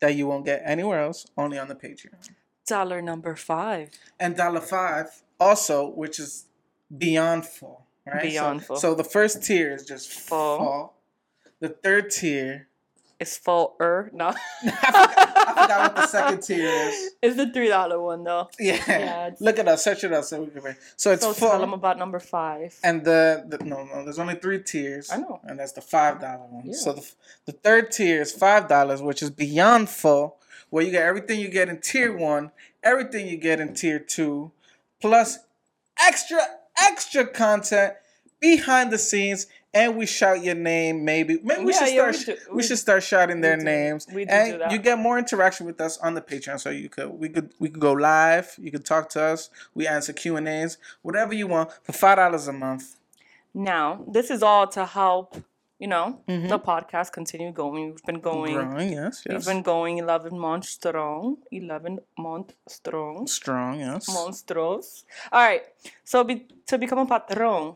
[0.00, 2.30] that you won't get anywhere else, only on the Patreon.
[2.66, 3.90] Dollar number five.
[4.18, 6.46] And dollar five also, which is
[6.96, 8.22] beyond full, right?
[8.22, 8.76] So- Beyond full.
[8.76, 10.58] So the first tier is just Full.
[10.58, 10.92] full.
[11.60, 12.67] The third tier,
[13.20, 14.10] It's full er.
[14.14, 14.28] No.
[14.62, 17.10] I forgot, I forgot what the second tier is.
[17.22, 18.48] It's the three dollar one though.
[18.60, 20.76] Yeah, Yeah, look it up, search it up so we can.
[20.96, 21.50] So it's So full.
[21.50, 22.78] tell them about number five.
[22.84, 25.10] And the, the no no, there's only three tiers.
[25.10, 25.40] I know.
[25.44, 26.66] And that's the five dollar one.
[26.66, 26.74] Yeah.
[26.74, 27.04] So the
[27.46, 30.36] the third tier is five dollars, which is beyond full,
[30.70, 32.52] where you get everything you get in tier one,
[32.84, 34.52] everything you get in tier two,
[35.00, 35.38] plus
[36.00, 36.38] extra
[36.80, 37.94] extra content
[38.40, 39.48] behind the scenes
[39.80, 41.04] and we shout your name.
[41.04, 42.16] Maybe maybe we Yeah, should yeah, start.
[42.16, 42.40] we do.
[42.50, 43.64] we, We should start shouting their do.
[43.74, 44.70] names, We do and do that.
[44.72, 46.58] you get more interaction with us on the Patreon.
[46.64, 48.46] So you could we could we could go live.
[48.64, 49.40] You could talk to us.
[49.74, 50.72] We answer Q and A's,
[51.06, 52.84] whatever you want for five dollars a month.
[53.54, 55.28] Now, this is all to help,
[55.78, 56.48] you know, mm-hmm.
[56.48, 57.82] the podcast continue going.
[57.90, 58.54] We've been going.
[58.54, 61.38] Growing, yes, We've been going 11 months strong.
[61.50, 63.26] 11 month strong.
[63.26, 64.08] Strong, yes.
[64.16, 65.04] Monstros.
[65.32, 65.62] All right.
[66.04, 67.74] So be, to become a patron,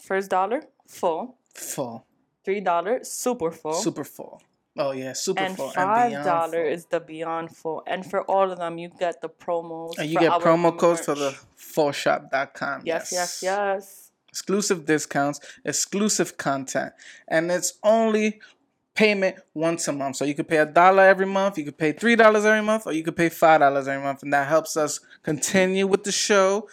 [0.00, 1.36] first dollar, full.
[1.54, 2.06] Full,
[2.44, 3.74] Three dollar, super full.
[3.74, 4.42] super full.
[4.78, 5.70] Oh yeah, super and full.
[5.70, 6.72] five beyond dollar full.
[6.72, 7.82] is the beyond full.
[7.86, 9.98] And for all of them, you get the promos.
[9.98, 12.82] And you get promo codes for the fullshop.com.
[12.84, 14.10] Yes, yes, yes.
[14.28, 16.92] Exclusive discounts, exclusive content.
[17.26, 18.40] And it's only
[18.94, 20.16] payment once a month.
[20.16, 22.86] So you could pay a dollar every month, you could pay three dollars every month,
[22.86, 24.22] or you could pay five dollars every month.
[24.22, 26.68] And that helps us continue with the show,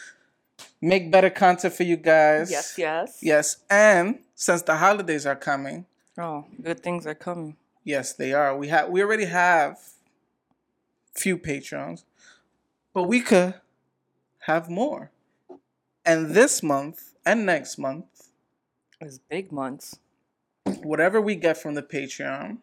[0.81, 2.51] make better content for you guys.
[2.51, 3.17] Yes, yes.
[3.21, 3.57] Yes.
[3.69, 5.85] And since the holidays are coming,
[6.19, 7.57] Oh, good things are coming.
[7.83, 8.55] Yes, they are.
[8.57, 9.77] We have we already have
[11.13, 12.05] few patrons,
[12.93, 13.55] but we could
[14.41, 15.11] have more.
[16.05, 18.05] And this month and next month,
[19.01, 19.99] It's big months.
[20.83, 22.57] whatever we get from the Patreon,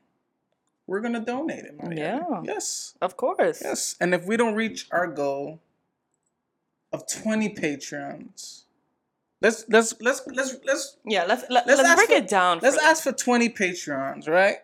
[0.87, 1.83] we're gonna donate it.
[1.83, 2.27] Mariana.
[2.29, 2.41] Yeah.
[2.45, 2.95] Yes.
[3.01, 3.63] Of course.
[3.63, 3.97] Yes.
[4.01, 5.61] And if we don't reach our goal
[6.93, 8.64] of twenty Patreons,
[9.45, 12.59] let's let's let's let's let's Yeah, let's let, Let's let's, break for- it down.
[12.63, 14.57] Let's ask for 20 patrons, right?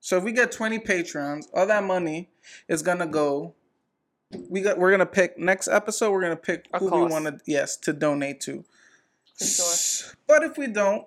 [0.00, 2.28] So if we get 20 patrons, all that money
[2.68, 3.54] is gonna go.
[4.48, 4.78] We got.
[4.78, 6.10] We're gonna pick next episode.
[6.12, 8.64] We're gonna pick who we want to yes to donate to.
[9.38, 10.12] For sure.
[10.26, 11.06] But if we don't,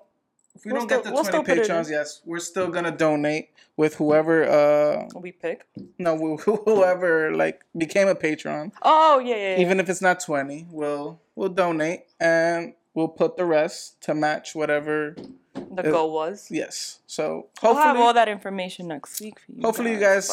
[0.56, 1.76] if we We'll don't get the we'll 20 still put it in.
[1.76, 4.44] Patreons, yes, we're still gonna donate with whoever.
[4.50, 5.68] Uh, we pick.
[6.00, 9.56] no, whoever like became a patron, Oh yeah, yeah.
[9.56, 9.62] yeah.
[9.62, 14.56] even if it's not 20, we'll we'll donate and we'll put the rest to match
[14.56, 15.16] whatever.
[15.54, 16.48] the goal was.
[16.50, 17.00] Yes.
[17.08, 19.62] So hopefully, We'll have all that information next week for you.
[19.62, 20.30] hopefully you guys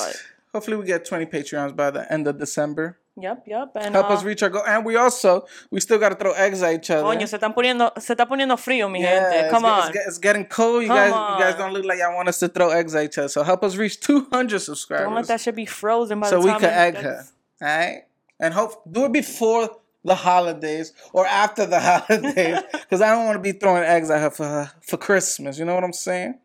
[0.53, 3.73] hopefully we get 20 patreons by the end of december Yep, yep.
[3.75, 6.33] And, help uh, us reach our goal and we also we still got to throw
[6.33, 9.51] eggs at each other Coño, se están poniendo, se está poniendo frío, mi yeah, gente.
[9.51, 9.89] Come get- on.
[9.89, 12.39] it's, it's getting cold you Come guys you guys don't look like y'all want us
[12.39, 15.05] to throw eggs at each other so help us reach 200 subscribers.
[15.07, 17.25] Don't let that shit be frozen by so the we can egg her
[17.61, 18.05] all right
[18.39, 19.69] and hope do it before
[20.05, 24.21] the holidays or after the holidays because i don't want to be throwing eggs at
[24.21, 26.39] her for for christmas you know what i'm saying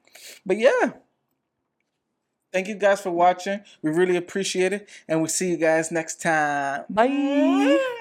[0.45, 0.93] but yeah
[2.53, 3.61] Thank you guys for watching.
[3.81, 4.87] We really appreciate it.
[5.07, 6.83] And we'll see you guys next time.
[6.87, 7.93] Bye.